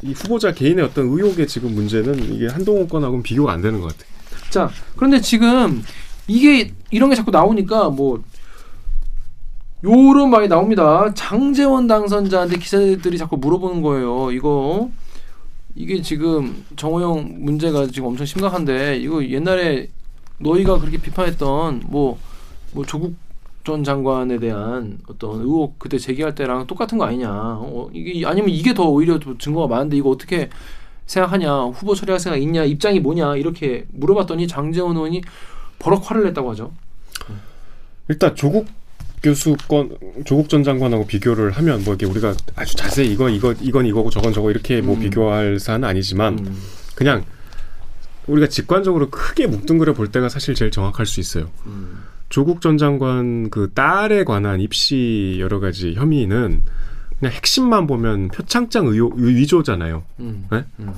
이 0.01 0.11
후보자 0.13 0.51
개인의 0.51 0.83
어떤 0.83 1.05
의혹의 1.07 1.47
지금 1.47 1.73
문제는 1.73 2.33
이게 2.33 2.47
한동훈 2.47 2.87
건하고는 2.87 3.23
비교가 3.23 3.51
안 3.53 3.61
되는 3.61 3.79
것 3.79 3.87
같아요. 3.87 4.11
자, 4.49 4.69
그런데 4.95 5.21
지금 5.21 5.81
이게 6.27 6.73
이런 6.91 7.09
게 7.09 7.15
자꾸 7.15 7.31
나오니까 7.31 7.89
뭐 7.89 8.21
요런 9.83 10.29
말이 10.29 10.47
나옵니다. 10.47 11.13
장재원 11.13 11.87
당선자한테 11.87 12.57
기자들이 12.57 13.17
자꾸 13.17 13.35
물어보는 13.37 13.81
거예요. 13.81 14.31
이거 14.31 14.89
이게 15.75 16.01
지금 16.01 16.63
정호영 16.77 17.39
문제가 17.39 17.87
지금 17.87 18.09
엄청 18.09 18.25
심각한데 18.25 18.97
이거 18.97 19.25
옛날에 19.25 19.89
너희가 20.39 20.79
그렇게 20.79 20.97
비판했던 20.97 21.83
뭐, 21.87 22.17
뭐 22.71 22.85
조국 22.85 23.15
전 23.65 23.83
장관에 23.83 24.39
대한 24.39 24.99
어떤 25.07 25.41
의혹 25.41 25.79
그때 25.79 25.97
제기할 25.97 26.35
때랑 26.35 26.67
똑같은 26.67 26.97
거 26.97 27.05
아니냐? 27.05 27.29
어, 27.31 27.89
이게 27.93 28.25
아니면 28.25 28.49
이게 28.49 28.73
더 28.73 28.89
오히려 28.89 29.19
더 29.19 29.37
증거가 29.37 29.67
많은데 29.67 29.97
이거 29.97 30.09
어떻게 30.09 30.49
생각하냐? 31.05 31.65
후보 31.65 31.95
처리할 31.95 32.19
생각 32.19 32.37
있냐? 32.37 32.63
입장이 32.63 32.99
뭐냐? 32.99 33.35
이렇게 33.37 33.85
물어봤더니 33.91 34.47
장재원 34.47 34.95
의원이 34.95 35.21
버럭 35.79 36.09
화를 36.09 36.23
냈다고 36.25 36.51
하죠. 36.51 36.71
일단 38.09 38.35
조국 38.35 38.67
교수 39.23 39.55
건 39.69 39.97
조국 40.25 40.49
전 40.49 40.63
장관하고 40.63 41.07
비교를 41.07 41.51
하면 41.51 41.83
뭐 41.85 41.93
이게 41.93 42.05
우리가 42.05 42.35
아주 42.55 42.75
자세히 42.75 43.09
이거 43.11 43.29
이거 43.29 43.53
이건 43.61 43.85
이거고 43.85 44.09
저건 44.09 44.33
저거 44.33 44.51
이렇게 44.51 44.81
뭐 44.81 44.95
음. 44.95 44.99
비교할 44.99 45.59
사안은 45.59 45.87
아니지만 45.87 46.39
음. 46.39 46.57
그냥 46.93 47.23
우리가 48.27 48.47
직관적으로 48.47 49.09
크게 49.09 49.47
묵뚱그려 49.47 49.93
볼 49.93 50.09
때가 50.11 50.27
사실 50.27 50.55
제일 50.55 50.71
정확할 50.71 51.05
수 51.05 51.21
있어요. 51.21 51.49
음. 51.65 52.03
조국 52.27 52.59
전 52.61 52.77
장관 52.77 53.49
그 53.49 53.71
딸에 53.73 54.23
관한 54.25 54.59
입시 54.59 55.37
여러 55.39 55.59
가지 55.59 55.93
혐의는 55.93 56.61
그냥 57.19 57.33
핵심만 57.33 57.87
보면 57.87 58.27
표창장 58.29 58.87
의혹, 58.87 59.15
위조잖아요. 59.17 60.03
음. 60.19 60.47
네? 60.51 60.65
음. 60.79 60.93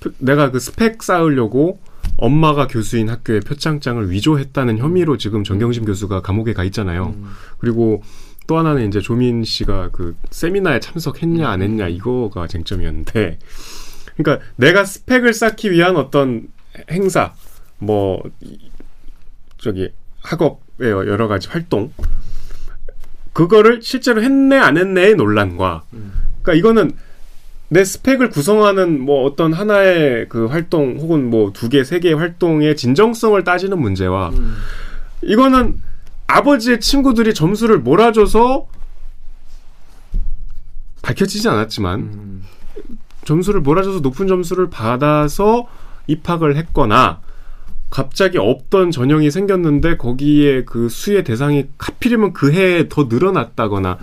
표- 0.00 0.10
내가 0.18 0.50
그 0.50 0.58
스펙 0.58 1.02
쌓으려고 1.02 1.78
엄마가 2.16 2.66
교수인 2.66 3.08
학교에 3.08 3.40
표창장을 3.40 4.10
위조했다는 4.10 4.78
혐의로 4.78 5.16
지금 5.16 5.42
정경심 5.44 5.84
교수가 5.86 6.20
감옥에 6.22 6.52
가 6.52 6.64
있잖아요. 6.64 7.14
음. 7.16 7.30
그리고 7.58 8.02
또 8.46 8.58
하나는 8.58 8.88
이제 8.88 9.00
조민 9.00 9.44
씨가 9.44 9.90
그 9.92 10.16
세미나에 10.30 10.80
참석했냐 10.80 11.48
안 11.48 11.62
했냐 11.62 11.88
이거가 11.88 12.46
쟁점이었는데 12.48 13.38
그러니까 14.16 14.44
내가 14.56 14.84
스펙을 14.84 15.32
쌓기 15.32 15.70
위한 15.70 15.96
어떤 15.96 16.48
행사 16.90 17.32
뭐 17.78 18.22
이- 18.40 18.58
저기 19.58 19.90
학업의 20.22 20.90
여러 20.90 21.28
가지 21.28 21.48
활동 21.48 21.92
그거를 23.32 23.80
실제로 23.82 24.22
했네 24.22 24.56
안 24.58 24.76
했네의 24.76 25.14
논란과 25.14 25.84
음. 25.92 26.12
그러니까 26.42 26.54
이거는 26.54 26.92
내 27.72 27.84
스펙을 27.84 28.30
구성하는 28.30 29.00
뭐 29.00 29.24
어떤 29.24 29.52
하나의 29.52 30.28
그 30.28 30.46
활동 30.46 30.96
혹은 30.98 31.30
뭐 31.30 31.52
두 31.52 31.68
개, 31.68 31.84
세 31.84 32.00
개의 32.00 32.16
활동의 32.16 32.76
진정성을 32.76 33.42
따지는 33.44 33.80
문제와 33.80 34.30
음. 34.30 34.56
이거는 35.22 35.80
아버지의 36.26 36.80
친구들이 36.80 37.32
점수를 37.32 37.78
몰아줘서 37.78 38.66
밝혀지지 41.02 41.48
않았지만 41.48 42.00
음. 42.00 42.42
점수를 43.24 43.60
몰아줘서 43.60 44.00
높은 44.00 44.26
점수를 44.26 44.68
받아서 44.68 45.68
입학을 46.08 46.56
했거나 46.56 47.20
갑자기 47.88 48.38
없던 48.38 48.90
전형이 48.90 49.30
생겼는데 49.30 49.96
거기에 49.96 50.64
그 50.64 50.88
수의 50.88 51.22
대상이 51.22 51.66
하필이면 51.78 52.32
그 52.32 52.52
해에 52.52 52.88
더 52.88 53.04
늘어났다거나 53.08 53.98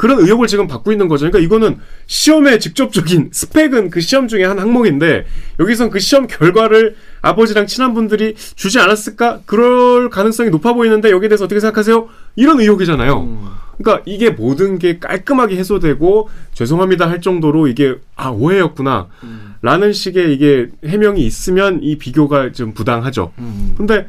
그런 0.00 0.18
의혹을 0.18 0.46
지금 0.46 0.66
받고 0.66 0.92
있는 0.92 1.08
거죠. 1.08 1.30
그러니까 1.30 1.40
이거는 1.40 1.78
시험에 2.06 2.58
직접적인 2.58 3.28
스펙은 3.36 3.90
그 3.90 4.00
시험 4.00 4.28
중에 4.28 4.44
한 4.44 4.58
항목인데 4.58 5.26
여기선 5.60 5.90
그 5.90 5.98
시험 5.98 6.26
결과를 6.26 6.96
아버지랑 7.20 7.66
친한 7.66 7.92
분들이 7.92 8.34
주지 8.34 8.78
않았을까? 8.78 9.40
그럴 9.44 10.08
가능성이 10.08 10.48
높아 10.48 10.72
보이는데 10.72 11.10
여기에 11.10 11.28
대해서 11.28 11.44
어떻게 11.44 11.60
생각하세요? 11.60 12.08
이런 12.36 12.60
의혹이잖아요. 12.60 13.20
음. 13.20 13.48
그러니까 13.76 14.02
이게 14.06 14.30
모든 14.30 14.78
게 14.78 14.98
깔끔하게 14.98 15.56
해소되고 15.56 16.30
죄송합니다 16.54 17.06
할 17.10 17.20
정도로 17.20 17.68
이게 17.68 17.96
아 18.16 18.30
오해였구나 18.30 19.08
음. 19.22 19.54
라는 19.60 19.92
식의 19.92 20.32
이게 20.32 20.68
해명이 20.82 21.20
있으면 21.26 21.80
이 21.82 21.98
비교가 21.98 22.52
좀 22.52 22.72
부당하죠. 22.72 23.34
음. 23.38 23.74
근데 23.76 24.06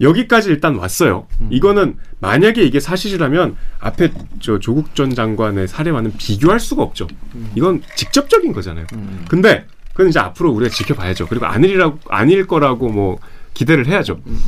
여기까지 0.00 0.48
일단 0.50 0.76
왔어요. 0.76 1.26
이거는 1.50 1.96
만약에 2.20 2.62
이게 2.62 2.80
사실이라면 2.80 3.56
앞에 3.80 4.12
저 4.40 4.58
조국 4.58 4.94
전 4.94 5.14
장관의 5.14 5.68
사례와는 5.68 6.14
비교할 6.18 6.58
수가 6.60 6.82
없죠. 6.82 7.06
이건 7.54 7.82
직접적인 7.96 8.52
거잖아요. 8.52 8.86
음. 8.94 9.24
근데 9.28 9.66
그건 9.92 10.08
이제 10.08 10.18
앞으로 10.18 10.50
우리가 10.52 10.74
지켜봐야죠. 10.74 11.26
그리고 11.28 11.46
아니라고 11.46 11.98
아닐 12.08 12.46
거라고 12.46 12.88
뭐 12.88 13.18
기대를 13.54 13.86
해야죠. 13.86 14.20
음. 14.26 14.38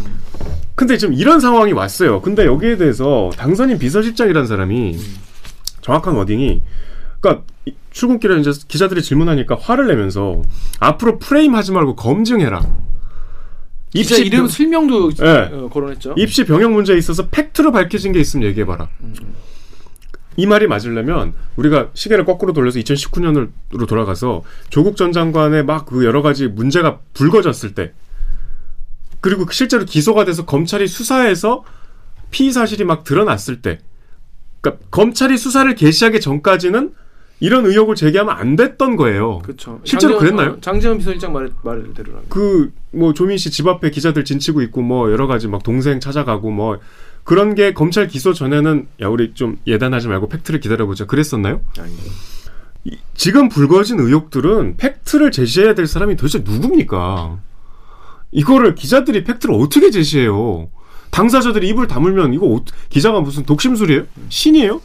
근데 0.74 0.96
지금 0.98 1.14
이런 1.14 1.38
상황이 1.40 1.72
왔어요. 1.72 2.20
근데 2.20 2.44
여기에 2.44 2.76
대해서 2.76 3.30
당선인 3.36 3.78
비서실장이라는 3.78 4.46
사람이 4.48 4.98
정확한 5.80 6.14
워딩이 6.14 6.60
그러니까 7.20 7.44
이- 7.64 7.74
출근길에 7.92 8.38
이제 8.40 8.50
기자들이 8.68 9.00
질문하니까 9.02 9.56
화를 9.60 9.86
내면서 9.86 10.42
앞으로 10.80 11.18
프레임 11.18 11.54
하지 11.54 11.72
말고 11.72 11.94
검증해라. 11.96 12.60
입시 14.00 14.24
이름 14.26 14.40
병- 14.40 14.48
실명도 14.48 15.10
네. 15.12 15.50
어, 15.52 15.68
거론했죠. 15.72 16.14
입시 16.16 16.44
병역 16.44 16.72
문제에 16.72 16.96
있어서 16.98 17.28
팩트로 17.28 17.72
밝혀진 17.72 18.12
게 18.12 18.20
있으면 18.20 18.46
얘기해봐라. 18.48 18.88
이 20.38 20.44
말이 20.46 20.66
맞으려면 20.66 21.32
우리가 21.56 21.88
시계를 21.94 22.24
거꾸로 22.26 22.52
돌려서 22.52 22.78
2019년으로 22.78 23.88
돌아가서 23.88 24.42
조국 24.68 24.96
전 24.96 25.12
장관의 25.12 25.64
막 25.64 25.86
그 25.86 26.04
여러 26.04 26.20
가지 26.20 26.46
문제가 26.46 26.98
불거졌을 27.14 27.74
때 27.74 27.92
그리고 29.22 29.46
실제로 29.50 29.84
기소가 29.86 30.24
돼서 30.26 30.44
검찰이 30.44 30.86
수사해서 30.88 31.64
피의 32.30 32.52
사실이 32.52 32.84
막 32.84 33.02
드러났을 33.04 33.62
때 33.62 33.78
그러니까 34.60 34.84
검찰이 34.90 35.38
수사를 35.38 35.74
개시하기 35.74 36.20
전까지는 36.20 36.92
이런 37.40 37.66
의혹을 37.66 37.94
제기하면 37.96 38.34
안 38.34 38.56
됐던 38.56 38.96
거예요. 38.96 39.38
그렇죠. 39.40 39.80
실제로 39.84 40.18
그랬나요? 40.18 40.52
어, 40.52 40.56
장재원 40.60 40.98
비서실장 40.98 41.32
말 41.32 41.50
말대로라면. 41.62 42.28
그뭐 42.30 43.12
조민 43.14 43.36
씨 43.36 43.50
집 43.50 43.66
앞에 43.68 43.90
기자들 43.90 44.24
진치고 44.24 44.62
있고 44.62 44.80
뭐 44.82 45.10
여러 45.12 45.26
가지 45.26 45.46
막 45.48 45.62
동생 45.62 46.00
찾아가고 46.00 46.50
뭐 46.50 46.78
그런 47.24 47.54
게 47.54 47.74
검찰 47.74 48.06
기소 48.08 48.32
전에는 48.32 48.86
야 49.02 49.08
우리 49.08 49.34
좀 49.34 49.58
예단하지 49.66 50.08
말고 50.08 50.28
팩트를 50.28 50.60
기다려보자 50.60 51.04
그랬었나요? 51.06 51.60
이- 52.84 52.96
지금 53.14 53.48
불거진 53.48 53.98
의혹들은 54.00 54.76
팩트를 54.78 55.30
제시해야 55.30 55.74
될 55.74 55.86
사람이 55.86 56.16
도대체 56.16 56.38
누굽니까? 56.38 57.38
이거를 58.32 58.74
기자들이 58.74 59.24
팩트를 59.24 59.54
어떻게 59.56 59.90
제시해요? 59.90 60.68
당사자들이 61.10 61.68
입을 61.68 61.86
다물면 61.86 62.32
이거 62.34 62.46
어- 62.54 62.64
기자가 62.88 63.20
무슨 63.20 63.44
독심술이에요? 63.44 64.04
신이에요? 64.30 64.80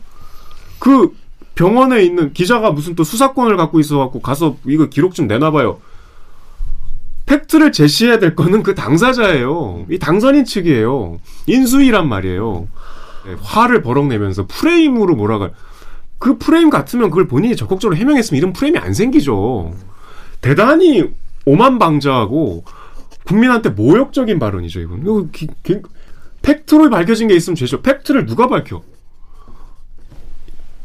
그 0.79 1.13
병원에 1.55 2.03
있는 2.03 2.33
기자가 2.33 2.71
무슨 2.71 2.95
또 2.95 3.03
수사권을 3.03 3.57
갖고 3.57 3.79
있어갖고 3.79 4.21
가서 4.21 4.57
이거 4.65 4.87
기록 4.87 5.13
좀 5.13 5.27
내놔봐요. 5.27 5.79
팩트를 7.25 7.71
제시해야 7.71 8.19
될 8.19 8.35
거는 8.35 8.63
그 8.63 8.75
당사자예요. 8.75 9.85
이 9.89 9.99
당선인 9.99 10.43
측이에요. 10.45 11.19
인수위란 11.47 12.09
말이에요. 12.09 12.67
네, 13.25 13.35
화를 13.41 13.81
버럭 13.81 14.07
내면서 14.07 14.47
프레임으로 14.47 15.15
몰아가. 15.15 15.51
그 16.17 16.37
프레임 16.37 16.69
같으면 16.69 17.09
그걸 17.09 17.27
본인이 17.27 17.55
적극적으로 17.55 17.97
해명했으면 17.97 18.37
이런 18.37 18.53
프레임이 18.53 18.77
안 18.79 18.93
생기죠. 18.93 19.73
대단히 20.41 21.09
오만방자하고 21.45 22.63
국민한테 23.25 23.69
모욕적인 23.69 24.39
발언이죠, 24.39 24.81
이건. 24.81 25.31
팩트로 26.41 26.89
밝혀진 26.89 27.27
게 27.27 27.35
있으면 27.35 27.55
죄죠. 27.55 27.81
팩트를 27.81 28.25
누가 28.25 28.47
밝혀? 28.47 28.81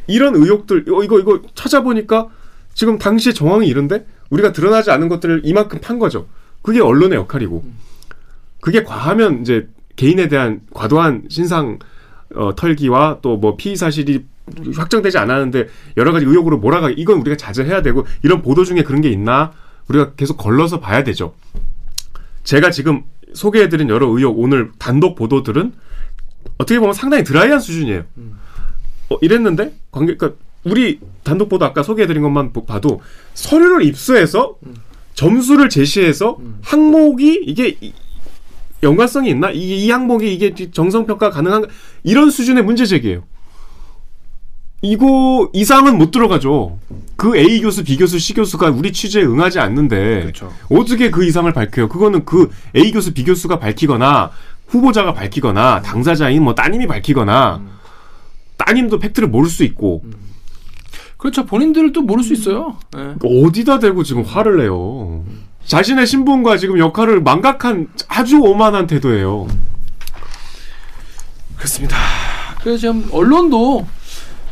이런 0.06 0.34
의혹들, 0.36 0.84
이거, 0.86 1.02
이거, 1.02 1.18
이거 1.18 1.40
찾아보니까 1.54 2.28
지금 2.74 2.98
당시의 2.98 3.34
정황이 3.34 3.66
이런데 3.66 4.06
우리가 4.30 4.52
드러나지 4.52 4.90
않은 4.90 5.08
것들을 5.08 5.42
이만큼 5.44 5.80
판 5.80 5.98
거죠. 5.98 6.26
그게 6.62 6.80
언론의 6.80 7.16
역할이고. 7.18 7.64
그게 8.60 8.82
과하면 8.82 9.40
이제 9.42 9.68
개인에 9.96 10.28
대한 10.28 10.60
과도한 10.74 11.24
신상 11.28 11.78
어, 12.34 12.54
털기와 12.54 13.20
또 13.22 13.36
뭐 13.36 13.56
피의 13.56 13.76
사실이 13.76 14.24
확정되지 14.74 15.18
않았는데 15.18 15.68
여러 15.96 16.12
가지 16.12 16.26
의혹으로 16.26 16.58
몰아가 16.58 16.90
이건 16.90 17.20
우리가 17.20 17.36
자제해야 17.36 17.82
되고 17.82 18.06
이런 18.22 18.42
보도 18.42 18.64
중에 18.64 18.82
그런 18.82 19.00
게 19.00 19.08
있나 19.10 19.52
우리가 19.88 20.12
계속 20.14 20.36
걸러서 20.36 20.80
봐야 20.80 21.04
되죠. 21.04 21.34
제가 22.44 22.70
지금 22.70 23.02
소개해드린 23.34 23.88
여러 23.88 24.06
의혹 24.08 24.38
오늘 24.38 24.70
단독 24.78 25.14
보도들은 25.16 25.72
어떻게 26.58 26.78
보면 26.78 26.94
상당히 26.94 27.24
드라이한 27.24 27.58
수준이에요. 27.60 28.04
어, 29.10 29.16
이랬는데 29.20 29.74
관계 29.90 30.16
그러니까 30.16 30.38
우리 30.64 30.98
단독 31.22 31.48
보도 31.48 31.64
아까 31.64 31.82
소개해드린 31.82 32.22
것만 32.22 32.52
보- 32.52 32.64
봐도 32.64 33.00
서류를 33.34 33.84
입수해서 33.84 34.56
점수를 35.14 35.68
제시해서 35.68 36.38
항목이 36.62 37.42
이게 37.46 37.76
이- 37.80 37.92
연관성이 38.82 39.30
있나? 39.30 39.50
이, 39.50 39.84
이 39.86 39.90
항목이 39.90 40.32
이게 40.34 40.54
정성 40.72 41.06
평가 41.06 41.30
가능한 41.30 41.66
이런 42.04 42.30
수준의 42.30 42.64
문제 42.64 42.84
제기예요. 42.84 43.22
이거 44.82 45.50
이상은 45.54 45.96
못 45.96 46.10
들어가죠. 46.10 46.78
그 47.16 47.36
A 47.36 47.60
교수, 47.62 47.82
B 47.82 47.96
교수, 47.96 48.18
C 48.18 48.34
교수가 48.34 48.70
우리 48.70 48.92
취재에 48.92 49.22
응하지 49.24 49.58
않는데 49.58 50.20
그렇죠. 50.20 50.52
어떻게 50.70 51.10
그 51.10 51.24
이상을 51.24 51.50
밝혀요? 51.52 51.88
그거는 51.88 52.24
그 52.26 52.50
A 52.76 52.92
교수, 52.92 53.14
B 53.14 53.24
교수가 53.24 53.58
밝히거나 53.58 54.30
후보자가 54.68 55.14
밝히거나 55.14 55.80
당사자인 55.80 56.42
뭐 56.42 56.54
따님이 56.54 56.86
밝히거나 56.86 57.62
따님도 58.56 58.98
팩트를 58.98 59.28
모를 59.28 59.48
수 59.48 59.64
있고 59.64 60.02
그렇죠. 61.16 61.44
본인들도 61.46 62.02
모를 62.02 62.22
수 62.22 62.32
있어요. 62.34 62.76
예. 62.96 63.14
어디다 63.24 63.78
대고 63.78 64.02
지금 64.02 64.22
화를 64.22 64.58
내요. 64.58 65.24
자신의 65.64 66.06
신분과 66.06 66.56
지금 66.58 66.78
역할을 66.78 67.22
망각한 67.22 67.88
아주 68.08 68.38
오만한 68.40 68.86
태도예요. 68.86 69.46
그렇습니다. 71.56 71.96
그래서 72.60 72.78
지금 72.78 73.08
언론도 73.12 73.86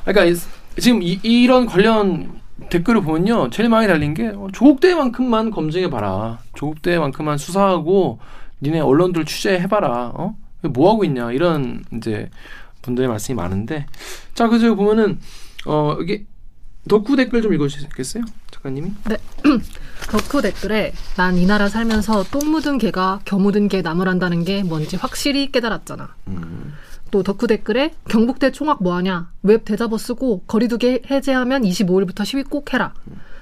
그러니까 0.04 0.24
이- 0.24 0.80
지금 0.80 1.02
이, 1.02 1.18
이런 1.22 1.66
관련 1.66 2.40
댓글을 2.70 3.02
보면요 3.02 3.50
제일 3.50 3.68
많이 3.68 3.86
달린 3.86 4.14
게 4.14 4.28
어, 4.28 4.48
조국 4.52 4.80
때만큼만 4.80 5.50
검증해 5.50 5.90
봐라. 5.90 6.38
조국 6.54 6.82
때만큼만 6.82 7.38
수사하고 7.38 8.18
니네 8.62 8.80
언론들 8.80 9.24
취재해 9.26 9.66
봐라. 9.66 10.12
어? 10.14 10.34
뭐 10.62 10.90
하고 10.90 11.04
있냐 11.04 11.30
이런 11.32 11.84
이제 11.94 12.30
분들의 12.84 13.08
말씀이 13.08 13.34
많은데 13.36 13.86
자 14.34 14.48
그래서 14.48 14.74
보면은 14.74 15.18
어 15.66 15.96
이게 16.00 16.24
덕후 16.88 17.16
댓글 17.16 17.40
좀 17.40 17.54
읽어주시겠어요, 17.54 18.24
작가님이? 18.50 18.92
덕후 20.10 20.42
댓글에 20.42 20.92
난 21.16 21.38
이 21.38 21.46
나라 21.46 21.68
살면서 21.68 22.24
똥 22.30 22.50
묻은 22.50 22.76
개가 22.76 23.20
겨 23.24 23.38
묻은 23.38 23.68
개 23.68 23.80
나무란다는 23.80 24.44
게 24.44 24.62
뭔지 24.62 24.96
확실히 24.96 25.50
깨달았잖아. 25.50 26.14
또 27.10 27.22
덕후 27.22 27.46
댓글에 27.46 27.94
경북대 28.08 28.52
총학 28.52 28.82
뭐하냐 28.82 29.30
웹 29.42 29.64
대자보 29.64 29.96
쓰고 29.96 30.42
거리두기 30.46 31.00
해제하면 31.10 31.62
25일부터 31.62 32.24
시위 32.26 32.42
꼭 32.42 32.74
해라. 32.74 32.92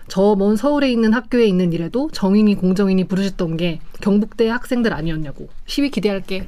저먼 0.08 0.56
서울에 0.56 0.90
있는 0.92 1.12
학교에 1.12 1.44
있는 1.46 1.72
일에도 1.72 2.10
정인이 2.12 2.54
공정인이 2.56 3.04
부르셨던 3.08 3.56
게 3.56 3.80
경북대 4.00 4.48
학생들 4.48 4.92
아니었냐고 4.92 5.48
시위 5.66 5.90
기대할게. 5.90 6.46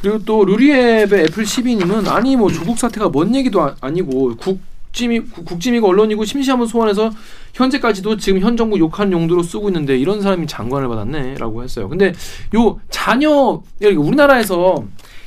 그리고 0.00 0.18
또 0.24 0.44
루리앱의 0.44 1.24
애플 1.24 1.44
12님은 1.44 2.06
아니 2.08 2.36
뭐 2.36 2.50
조국 2.50 2.78
사태가 2.78 3.08
뭔 3.08 3.34
얘기도 3.34 3.62
아, 3.62 3.74
아니고 3.80 4.36
국짐이 4.36 5.20
국- 5.20 5.44
국짐이고 5.44 5.88
언론이고 5.88 6.24
심시한번 6.24 6.66
소환해서 6.68 7.10
현재까지도 7.54 8.16
지금 8.18 8.40
현 8.40 8.56
정부 8.56 8.78
욕한 8.78 9.10
용도로 9.10 9.42
쓰고 9.42 9.68
있는데 9.70 9.96
이런 9.98 10.20
사람이 10.20 10.46
장관을 10.46 10.88
받았네라고 10.88 11.62
했어요. 11.62 11.88
근데 11.88 12.12
요 12.54 12.78
자녀 12.90 13.62
우리나라에서 13.82 14.84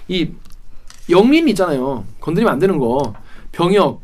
이 0.07 0.29
영민 1.09 1.49
있잖아요. 1.49 2.05
건드리면 2.19 2.53
안 2.53 2.59
되는 2.59 2.77
거 2.77 3.15
병역 3.51 4.01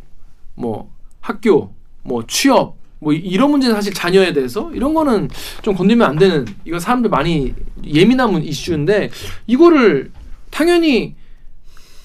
뭐 0.56 0.90
학교 1.22 1.72
뭐 2.02 2.24
취업 2.28 2.76
뭐 3.00 3.14
이- 3.14 3.18
이런 3.18 3.52
문제 3.52 3.70
사실 3.70 3.94
자녀에 3.94 4.34
대해서 4.34 4.72
이런 4.74 4.96
거는 4.96 5.30
좀 5.62 5.76
건드리면 5.76 6.10
안 6.10 6.18
되는 6.18 6.46
이거 6.66 6.80
사람들 6.80 7.12
많이 7.12 7.54
예민한 7.86 8.32
문- 8.32 8.44
이슈인데 8.44 9.12
이거를 9.46 10.12
당연히 10.56 11.16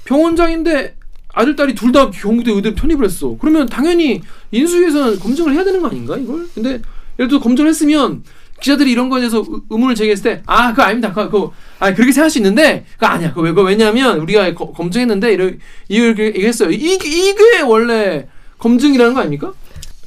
병원장인데 0.04 0.96
아들 1.32 1.54
딸이 1.54 1.74
둘 1.76 1.92
다 1.92 2.10
경북대 2.10 2.50
의대 2.50 2.74
편입을 2.74 3.04
했어. 3.04 3.36
그러면 3.40 3.66
당연히 3.66 4.20
인수위에서는 4.50 5.20
검증을 5.20 5.54
해야 5.54 5.62
되는 5.64 5.80
거 5.80 5.86
아닌가 5.88 6.16
이걸? 6.16 6.48
근데 6.54 6.80
예를 7.18 7.28
들어 7.28 7.38
검증을 7.40 7.68
했으면 7.70 8.24
기자들이 8.60 8.90
이런 8.90 9.08
거에 9.08 9.20
대해서 9.20 9.38
의- 9.38 9.46
의문을 9.70 9.94
제기했을 9.94 10.22
때, 10.22 10.42
아, 10.46 10.70
그거 10.70 10.82
아닙니다. 10.82 11.08
그거, 11.10 11.30
그거, 11.30 11.52
아, 11.78 11.94
그렇게 11.94 12.12
생각할 12.12 12.28
수 12.30 12.38
있는데, 12.38 12.84
그거 12.94 13.06
아니야. 13.06 13.30
그거 13.30 13.40
왜, 13.40 13.50
그거 13.52 13.62
왜냐면, 13.62 14.18
우리가 14.18 14.52
거- 14.52 14.70
검증했는데, 14.72 15.32
이렇게, 15.32 15.58
이렇게 15.88 16.26
얘기했어요. 16.26 16.70
이, 16.70 16.74
이게 17.02 17.60
원래 17.62 18.28
검증이라는 18.58 19.14
거 19.14 19.20
아닙니까? 19.20 19.54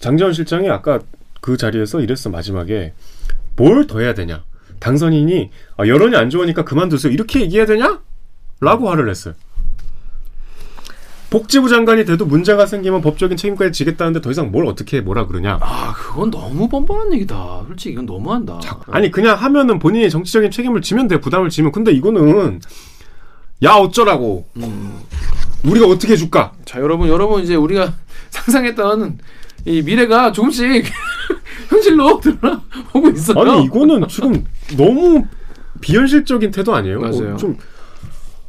장재원 0.01 0.34
실장이 0.34 0.69
아까 0.69 0.99
그 1.41 1.58
자리에서 1.58 2.01
이랬어 2.01 2.29
마지막에 2.29 2.93
뭘 3.56 3.88
더 3.88 3.99
해야 4.01 4.13
되냐 4.13 4.43
당선인이 4.79 5.49
아, 5.77 5.88
여론이 5.88 6.15
안 6.15 6.29
좋으니까 6.29 6.63
그만두세요 6.63 7.12
이렇게 7.12 7.41
얘기해야 7.41 7.65
되냐? 7.65 8.01
라고 8.63 8.89
화를 8.89 9.06
냈어요 9.06 9.34
복지부 11.30 11.67
장관이 11.67 12.06
돼도 12.06 12.28
문제가 12.28 12.67
생기면 12.67 13.02
법적인 13.02 13.38
책임까지 13.38 13.71
지겠다는데 13.71 14.21
더 14.21 14.30
이상 14.30 14.52
뭘 14.52 14.67
어떻게 14.67 14.97
해 14.97 15.02
뭐라 15.02 15.26
그러냐 15.26 15.58
아, 15.62 15.91
그건 15.95 16.30
너무 16.30 16.69
뻔뻔한 16.69 17.12
얘기다. 17.13 17.63
솔직히 17.67 17.93
이건 17.93 18.06
너무한다. 18.06 18.60
아니 18.91 19.10
그냥 19.10 19.36
하면은 19.36 19.80
본인이 19.80 20.12
정치적인 20.12 20.52
책임을 20.52 20.82
지면 20.84 21.08
돼 21.08 21.19
부담을 21.19 21.49
지면 21.49 21.71
근데 21.71 21.91
이거는 21.91 22.62
야 23.63 23.71
어쩌라고 23.73 24.47
우리가 25.65 25.88
어떻게 25.88 26.13
해줄까 26.13 26.52
자, 26.65 26.80
여러분, 26.80 27.10
여러분, 27.10 27.41
이제 27.41 27.56
우리가 27.56 27.93
상상했던 28.30 29.17
이 29.65 29.82
미래가 29.82 30.32
조금씩 30.34 30.86
현실로 31.69 32.19
드러나오고 32.19 33.10
있어요. 33.15 33.39
아니 33.39 33.63
이거는 33.63 34.08
지금 34.08 34.45
너무 34.78 35.26
비현실적인 35.82 36.52
태도 36.52 36.76
아니에요? 36.76 36.99
맞아요. 36.99 37.34
어, 37.34 37.38
좀 37.38 37.58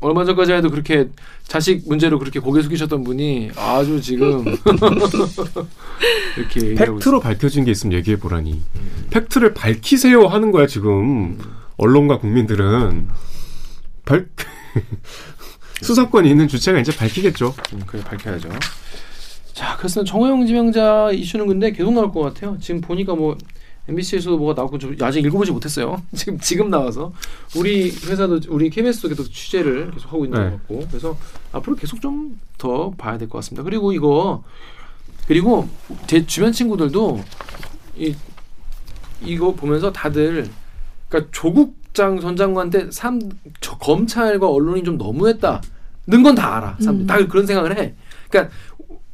얼마 0.05 0.23
전까지 0.27 0.53
해도 0.53 0.71
그렇게 0.71 1.09
자식 1.45 1.89
문제로 1.89 2.19
그렇게 2.19 2.39
고개 2.39 2.61
숙이셨던 2.61 3.05
분이 3.05 3.53
아주 3.57 4.03
지금 4.03 4.45
이렇게 6.37 6.75
팩트로 6.75 7.21
밝혀진 7.21 7.65
게 7.65 7.71
있으면 7.71 7.97
얘기해 7.97 8.19
보라니. 8.19 8.61
팩트를 9.11 9.55
밝히세요 9.55 10.27
하는 10.27 10.53
거야 10.53 10.67
지금 10.67 11.39
언론과 11.79 12.19
국민들은 12.19 13.09
밝 14.05 14.27
수사권이 15.81 16.29
있는 16.29 16.49
주체가 16.49 16.81
이제 16.81 16.95
밝히겠죠. 16.95 17.55
음, 17.73 17.81
그래 17.87 18.03
밝혀야죠. 18.05 18.51
자, 19.55 19.75
그래서 19.79 20.05
정호영 20.05 20.47
지명자 20.47 21.13
이슈는 21.13 21.47
근데 21.47 21.73
계속 21.73 21.93
나올 21.95 22.13
것 22.13 22.21
같아요. 22.21 22.59
지금 22.61 22.83
보니까 22.83 23.15
뭐 23.15 23.39
MBC에서도 23.89 24.37
뭐가 24.39 24.55
나오고 24.61 24.79
좀 24.79 24.97
아직 25.03 25.25
읽어보지 25.25 25.53
못했어요. 25.53 26.03
지금 26.15 26.39
지금 26.39 26.71
나와서 26.71 27.13
우리 27.57 27.91
회사도 27.91 28.41
우리 28.49 28.71
KBS도 28.71 29.09
계속 29.09 29.25
취재를 29.31 29.91
계속 29.93 30.13
하고 30.13 30.25
있는 30.25 30.39
네. 30.43 30.51
것 30.51 30.57
같고 30.57 30.87
그래서 30.89 31.19
앞으로 31.53 31.77
계속 31.77 32.01
좀 32.01 32.39
더 32.57 32.91
봐야 32.97 33.19
될 33.19 33.29
것 33.29 33.39
같습니다. 33.39 33.63
그리고 33.65 33.93
이거 33.93 34.43
그리고 35.27 35.69
제 36.07 36.25
주변 36.25 36.53
친구들도 36.53 37.23
이 37.97 38.15
이거 39.23 39.53
보면서 39.55 39.93
다들 39.93 40.49
그러니까 41.09 41.31
조국 41.33 41.77
장 41.93 42.19
전 42.21 42.37
장관 42.37 42.71
때 42.71 42.89
삼, 42.91 43.21
저 43.61 43.77
검찰과 43.79 44.49
언론이 44.49 44.83
좀 44.85 44.97
너무했다. 44.99 45.61
는건 46.07 46.35
다 46.37 46.57
알아. 46.57 46.77
사람들이 46.81 47.05
음. 47.05 47.07
다 47.07 47.27
그런 47.27 47.45
생각을 47.47 47.77
해. 47.79 47.95
그러니까 48.31 48.55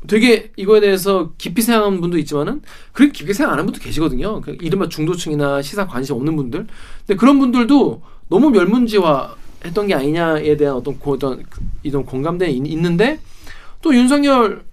되게 0.07 0.51
이거에 0.57 0.81
대해서 0.81 1.33
깊이 1.37 1.61
생각하는 1.63 2.01
분도 2.01 2.17
있지만은 2.19 2.63
그렇게 2.93 3.13
깊게 3.13 3.33
생각 3.35 3.53
안 3.53 3.59
하는 3.59 3.67
분도 3.67 3.81
계시거든요. 3.81 4.41
그 4.41 4.57
이른바 4.61 4.89
중도층이나 4.89 5.61
시사 5.63 5.87
관심 5.87 6.15
없는 6.17 6.37
분들. 6.37 6.67
근데 7.07 7.19
그런 7.19 7.39
분들도 7.39 8.03
너무 8.29 8.51
멸문지화 8.51 9.35
했던 9.65 9.87
게 9.87 9.95
아니냐에 9.95 10.57
대한 10.57 10.77
어떤 10.77 10.99
고- 10.99 11.13
어떤 11.13 11.43
그- 11.51 11.61
이런 11.83 12.05
공감대 12.07 12.49
있- 12.51 12.67
있는데 12.67 13.21
또 13.83 13.95
윤석열 13.95 14.65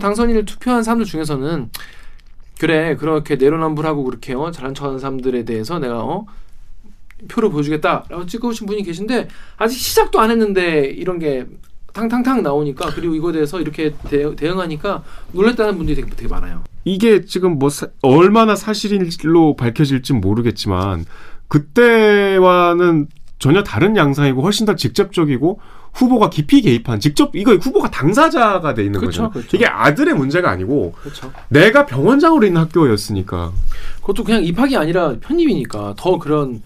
당선인을 0.00 0.44
투표한 0.44 0.82
사람들 0.82 1.06
중에서는 1.06 1.70
그래 2.58 2.96
그렇게 2.96 3.36
내로남불하고 3.36 4.04
그렇게 4.04 4.34
어, 4.34 4.50
잘난 4.50 4.74
척하는 4.74 4.98
사람들에 4.98 5.44
대해서 5.44 5.78
내가 5.78 6.00
어 6.02 6.26
표를 7.28 7.48
보여주겠다라고 7.50 8.26
찍으신 8.26 8.66
분이 8.66 8.82
계신데 8.82 9.28
아직 9.56 9.78
시작도 9.78 10.20
안 10.20 10.30
했는데 10.30 10.80
이런 10.86 11.18
게 11.18 11.46
탕탕탕 12.00 12.42
나오니까 12.42 12.90
그리고 12.94 13.14
이거에 13.14 13.32
대해서 13.32 13.58
이렇게 13.58 13.94
대, 14.10 14.34
대응하니까 14.36 15.02
놀랬다는 15.32 15.78
분들이 15.78 15.96
되게, 15.96 16.10
되게 16.14 16.28
많아요. 16.28 16.62
이게 16.84 17.24
지금 17.24 17.58
뭐 17.58 17.70
사- 17.70 17.88
얼마나 18.02 18.54
사실로 18.54 19.56
밝혀질지 19.56 20.12
모르겠지만 20.12 21.06
그때와는 21.48 23.06
전혀 23.38 23.62
다른 23.62 23.96
양상이고 23.96 24.42
훨씬 24.42 24.66
더 24.66 24.74
직접적이고 24.76 25.60
후보가 25.94 26.28
깊이 26.28 26.60
개입한 26.60 27.00
직접 27.00 27.34
이거 27.34 27.54
후보가 27.54 27.90
당사자가 27.90 28.74
돼 28.74 28.84
있는 28.84 29.00
그쵸, 29.00 29.30
거죠. 29.30 29.40
그쵸. 29.40 29.56
이게 29.56 29.66
아들의 29.66 30.14
문제가 30.14 30.50
아니고 30.50 30.92
그렇죠. 31.00 31.32
내가 31.48 31.86
병원장으로 31.86 32.46
있는 32.46 32.60
학교였으니까 32.60 33.52
그것도 34.00 34.24
그냥 34.24 34.44
입학이 34.44 34.76
아니라 34.76 35.14
편입이니까 35.20 35.94
더 35.96 36.18
그런 36.18 36.60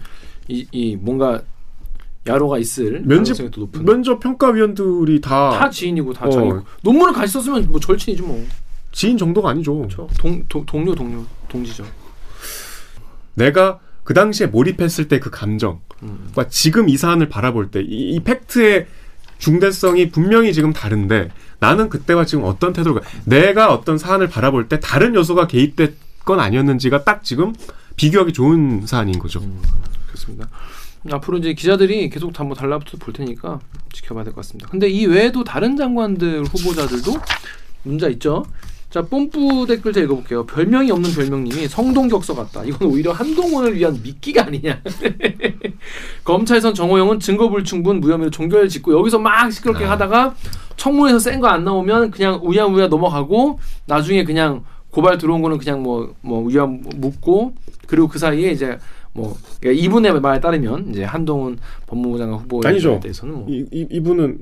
이, 0.49 0.67
이 0.71 0.97
뭔가 0.97 1.41
야로가 2.27 2.59
있을 2.59 3.01
면접. 3.03 3.37
면접 3.83 4.19
평가위원들이 4.19 5.21
다, 5.21 5.49
다 5.51 5.69
지인이고 5.69 6.13
다 6.13 6.27
어. 6.27 6.29
자기고 6.29 6.61
논문을 6.83 7.13
같이 7.13 7.33
썼으면 7.33 7.67
뭐 7.69 7.79
절친이지 7.79 8.21
뭐. 8.21 8.45
지인 8.91 9.17
정도가 9.17 9.49
아니죠. 9.49 9.75
그렇죠. 9.77 10.07
동, 10.19 10.43
동 10.49 10.65
동료 10.65 10.93
동료 10.93 11.25
동지죠. 11.47 11.85
내가 13.35 13.79
그 14.03 14.13
당시에 14.13 14.47
몰입했을 14.47 15.07
때 15.07 15.19
그 15.19 15.29
감정과 15.29 15.79
음. 16.03 16.31
지금 16.49 16.89
이 16.89 16.97
사안을 16.97 17.29
바라볼 17.29 17.71
때 17.71 17.81
이, 17.81 18.11
이 18.15 18.19
팩트의 18.19 18.87
중대성이 19.37 20.11
분명히 20.11 20.53
지금 20.53 20.73
다른데 20.73 21.29
나는 21.59 21.89
그때와 21.89 22.25
지금 22.25 22.43
어떤 22.43 22.73
태도가 22.73 23.01
내가 23.25 23.73
어떤 23.73 23.97
사안을 23.97 24.27
바라볼 24.29 24.67
때 24.67 24.79
다른 24.79 25.15
요소가 25.15 25.47
개입됐건 25.47 26.39
아니었는지가 26.39 27.03
딱 27.03 27.23
지금 27.23 27.53
비교하기 27.95 28.33
좋은 28.33 28.85
사안인 28.85 29.17
거죠. 29.19 29.39
음, 29.39 29.59
그렇습니다. 30.07 30.47
앞으로 31.09 31.37
이제 31.39 31.53
기자들이 31.53 32.09
계속 32.09 32.37
한번 32.39 32.55
달라붙어 32.57 32.97
볼 32.97 33.13
테니까 33.13 33.59
지켜봐야 33.93 34.23
될 34.23 34.33
것 34.33 34.41
같습니다. 34.41 34.67
근데 34.69 34.87
이 34.89 35.05
외에도 35.05 35.43
다른 35.43 35.75
장관들 35.75 36.43
후보자들도 36.43 37.13
문제 37.83 38.07
있죠. 38.11 38.45
자, 38.91 39.01
뽐뿌 39.01 39.65
댓글 39.67 39.93
제가 39.93 40.03
읽어볼게요. 40.05 40.45
별명이 40.45 40.91
없는 40.91 41.11
별명님이 41.13 41.67
성동격서 41.69 42.35
같다. 42.35 42.63
이건 42.65 42.89
오히려 42.89 43.13
한동훈을 43.13 43.73
위한 43.75 43.97
미끼가 44.03 44.47
아니냐. 44.47 44.81
검찰선 46.23 46.73
정호영은 46.73 47.19
증거불충분 47.19 47.99
무혐의로 47.99 48.29
종결 48.31 48.67
짓고 48.69 48.93
여기서 48.97 49.19
막 49.19 49.49
시끄럽게 49.51 49.85
아. 49.85 49.91
하다가 49.91 50.35
청문회에서 50.77 51.19
센 51.19 51.39
거 51.39 51.47
안 51.47 51.63
나오면 51.63 52.11
그냥 52.11 52.39
우야우야 52.43 52.87
넘어가고 52.87 53.59
나중에 53.85 54.23
그냥 54.25 54.63
고발 54.91 55.17
들어온 55.17 55.41
거는 55.41 55.57
그냥 55.57 55.81
뭐 55.81 56.13
뭐 56.21 56.43
우야 56.43 56.65
묻고 56.65 57.55
그리고 57.87 58.07
그 58.07 58.19
사이에 58.19 58.51
이제 58.51 58.77
뭐 59.13 59.37
그러니까 59.59 59.83
이분의 59.83 60.21
말에 60.21 60.39
따르면 60.39 60.89
이제 60.91 61.03
한동훈 61.03 61.57
법무부 61.87 62.17
장관 62.17 62.39
후보에 62.39 62.61
아니죠. 62.69 62.99
대해서는 63.01 63.33
뭐 63.33 63.45
이, 63.49 63.65
이, 63.71 63.87
이분은 63.91 64.39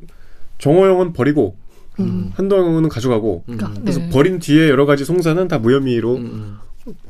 정호영은 0.59 1.13
버리고 1.13 1.55
음. 1.99 2.31
한동훈은 2.35 2.87
가져가고 2.89 3.43
음, 3.49 3.57
그러니까, 3.57 3.81
그래서 3.81 3.99
네. 3.99 4.09
버린 4.09 4.39
뒤에 4.39 4.69
여러 4.69 4.85
가지 4.85 5.05
송사는 5.05 5.47
다 5.47 5.57
무혐의로 5.57 6.15
음, 6.15 6.59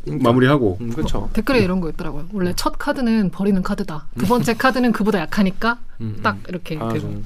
음. 0.07 0.19
마무리하고 0.21 0.77
음, 0.81 0.89
그렇죠. 0.91 1.29
댓글에 1.33 1.59
이런 1.59 1.79
거 1.81 1.89
있더라고요. 1.89 2.25
원래 2.33 2.53
첫 2.55 2.77
카드는 2.79 3.29
버리는 3.31 3.61
카드다. 3.61 4.07
두 4.17 4.25
번째 4.25 4.53
카드는 4.55 4.91
그보다 4.91 5.19
약하니까 5.19 5.79
음, 6.01 6.19
딱 6.23 6.35
음. 6.35 6.43
이렇게 6.47 6.77
아, 6.79 6.89
되고. 6.89 6.99
좀 6.99 7.25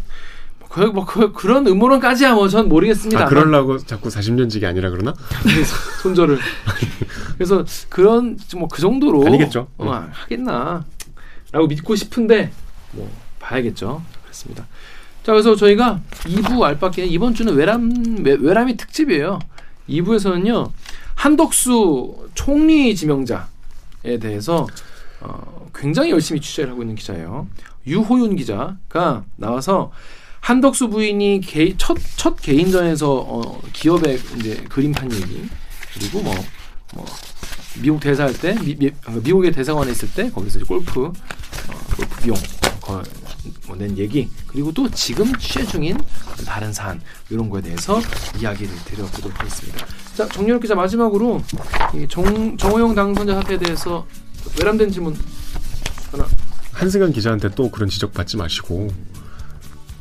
그, 0.69 0.79
뭐, 0.81 1.05
그, 1.05 1.31
그런 1.33 1.67
음모론까지야 1.67 2.33
뭐 2.33 2.47
전 2.49 2.67
모르겠습니다. 2.67 3.21
아 3.23 3.25
그러려고 3.27 3.77
자꾸 3.77 4.09
40년직이 4.09 4.63
아니라 4.65 4.89
그러나? 4.89 5.13
손절을. 6.01 6.39
그래서 7.45 7.65
그런 7.89 8.37
뭐 8.55 8.67
그 8.67 8.81
정도로 8.81 9.25
아니겠죠. 9.25 9.67
어, 9.77 10.09
하겠나라고 10.11 11.67
믿고 11.67 11.95
싶은데 11.95 12.51
뭐 12.91 13.09
봐야겠죠. 13.39 14.01
그렇습니다. 14.23 14.65
자 15.23 15.31
그래서 15.31 15.55
저희가 15.55 16.01
2부 16.23 16.61
알바께 16.63 17.05
이번 17.05 17.33
주는 17.33 17.53
외람 17.55 17.91
외, 18.23 18.33
외람이 18.39 18.77
특집이에요. 18.77 19.39
2부에서는요 19.89 20.71
한덕수 21.15 22.29
총리 22.33 22.95
지명자에 22.95 24.17
대해서 24.19 24.67
어, 25.21 25.69
굉장히 25.75 26.11
열심히 26.11 26.41
취재를 26.41 26.71
하고 26.71 26.81
있는 26.81 26.95
기자예요. 26.95 27.47
유호윤 27.85 28.35
기자가 28.35 29.23
나와서 29.35 29.91
한덕수 30.39 30.89
부인이 30.89 31.41
개, 31.41 31.73
첫, 31.77 31.97
첫 32.17 32.35
개인전에서 32.41 33.13
어, 33.13 33.61
기업의 33.71 34.19
이제 34.37 34.55
그림판 34.69 35.11
얘기 35.13 35.47
그리고 35.93 36.21
뭐, 36.21 36.33
뭐 36.95 37.05
미국 37.81 37.99
대사할 37.99 38.33
때 38.33 38.53
미, 38.59 38.75
미, 38.75 38.91
미 39.23 39.31
국의 39.31 39.51
대사관에 39.51 39.91
있을 39.91 40.09
때 40.11 40.29
거기서 40.29 40.59
골프 40.65 41.05
어, 41.05 41.11
골프 41.95 42.21
비용 42.21 42.35
거, 42.81 43.01
뭐, 43.67 43.75
낸 43.75 43.97
얘기 43.97 44.29
그리고 44.47 44.71
또 44.71 44.89
지금 44.91 45.33
취재 45.37 45.65
중인 45.65 45.97
다른 46.45 46.71
사안 46.71 47.01
이런 47.29 47.49
거에 47.49 47.61
대해서 47.61 47.99
이야기를 48.39 48.73
드려보도록 48.85 49.39
하겠습니다. 49.39 49.85
자 50.15 50.27
정렬 50.29 50.59
기자 50.59 50.75
마지막으로 50.75 51.41
이 51.95 52.05
정, 52.09 52.55
정호영 52.57 52.93
당선자 52.95 53.35
사태에 53.35 53.57
대해서 53.57 54.05
외람된 54.59 54.91
질문 54.91 55.15
하나 56.11 56.27
한승현 56.73 57.13
기자한테 57.13 57.49
또 57.55 57.71
그런 57.71 57.89
지적 57.89 58.13
받지 58.13 58.37
마시고 58.37 58.89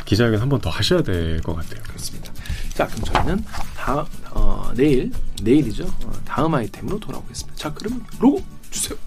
기자회견 0.05 0.41
한 0.41 0.49
번 0.49 0.61
더 0.61 0.69
하셔야 0.69 1.03
될 1.03 1.41
것 1.43 1.55
같아요. 1.55 1.83
그렇습니다. 1.85 2.31
자, 2.75 2.87
그럼 2.87 3.05
저희는 3.05 3.45
다 3.77 4.05
어, 4.31 4.71
내일 4.75 5.11
내일이죠. 5.43 5.85
어, 5.85 6.13
다음 6.25 6.55
아이템으로 6.55 6.99
돌아오겠습니다. 6.99 7.57
자, 7.57 7.73
그러면 7.75 8.05
로고 8.21 8.43
주세요. 8.71 8.99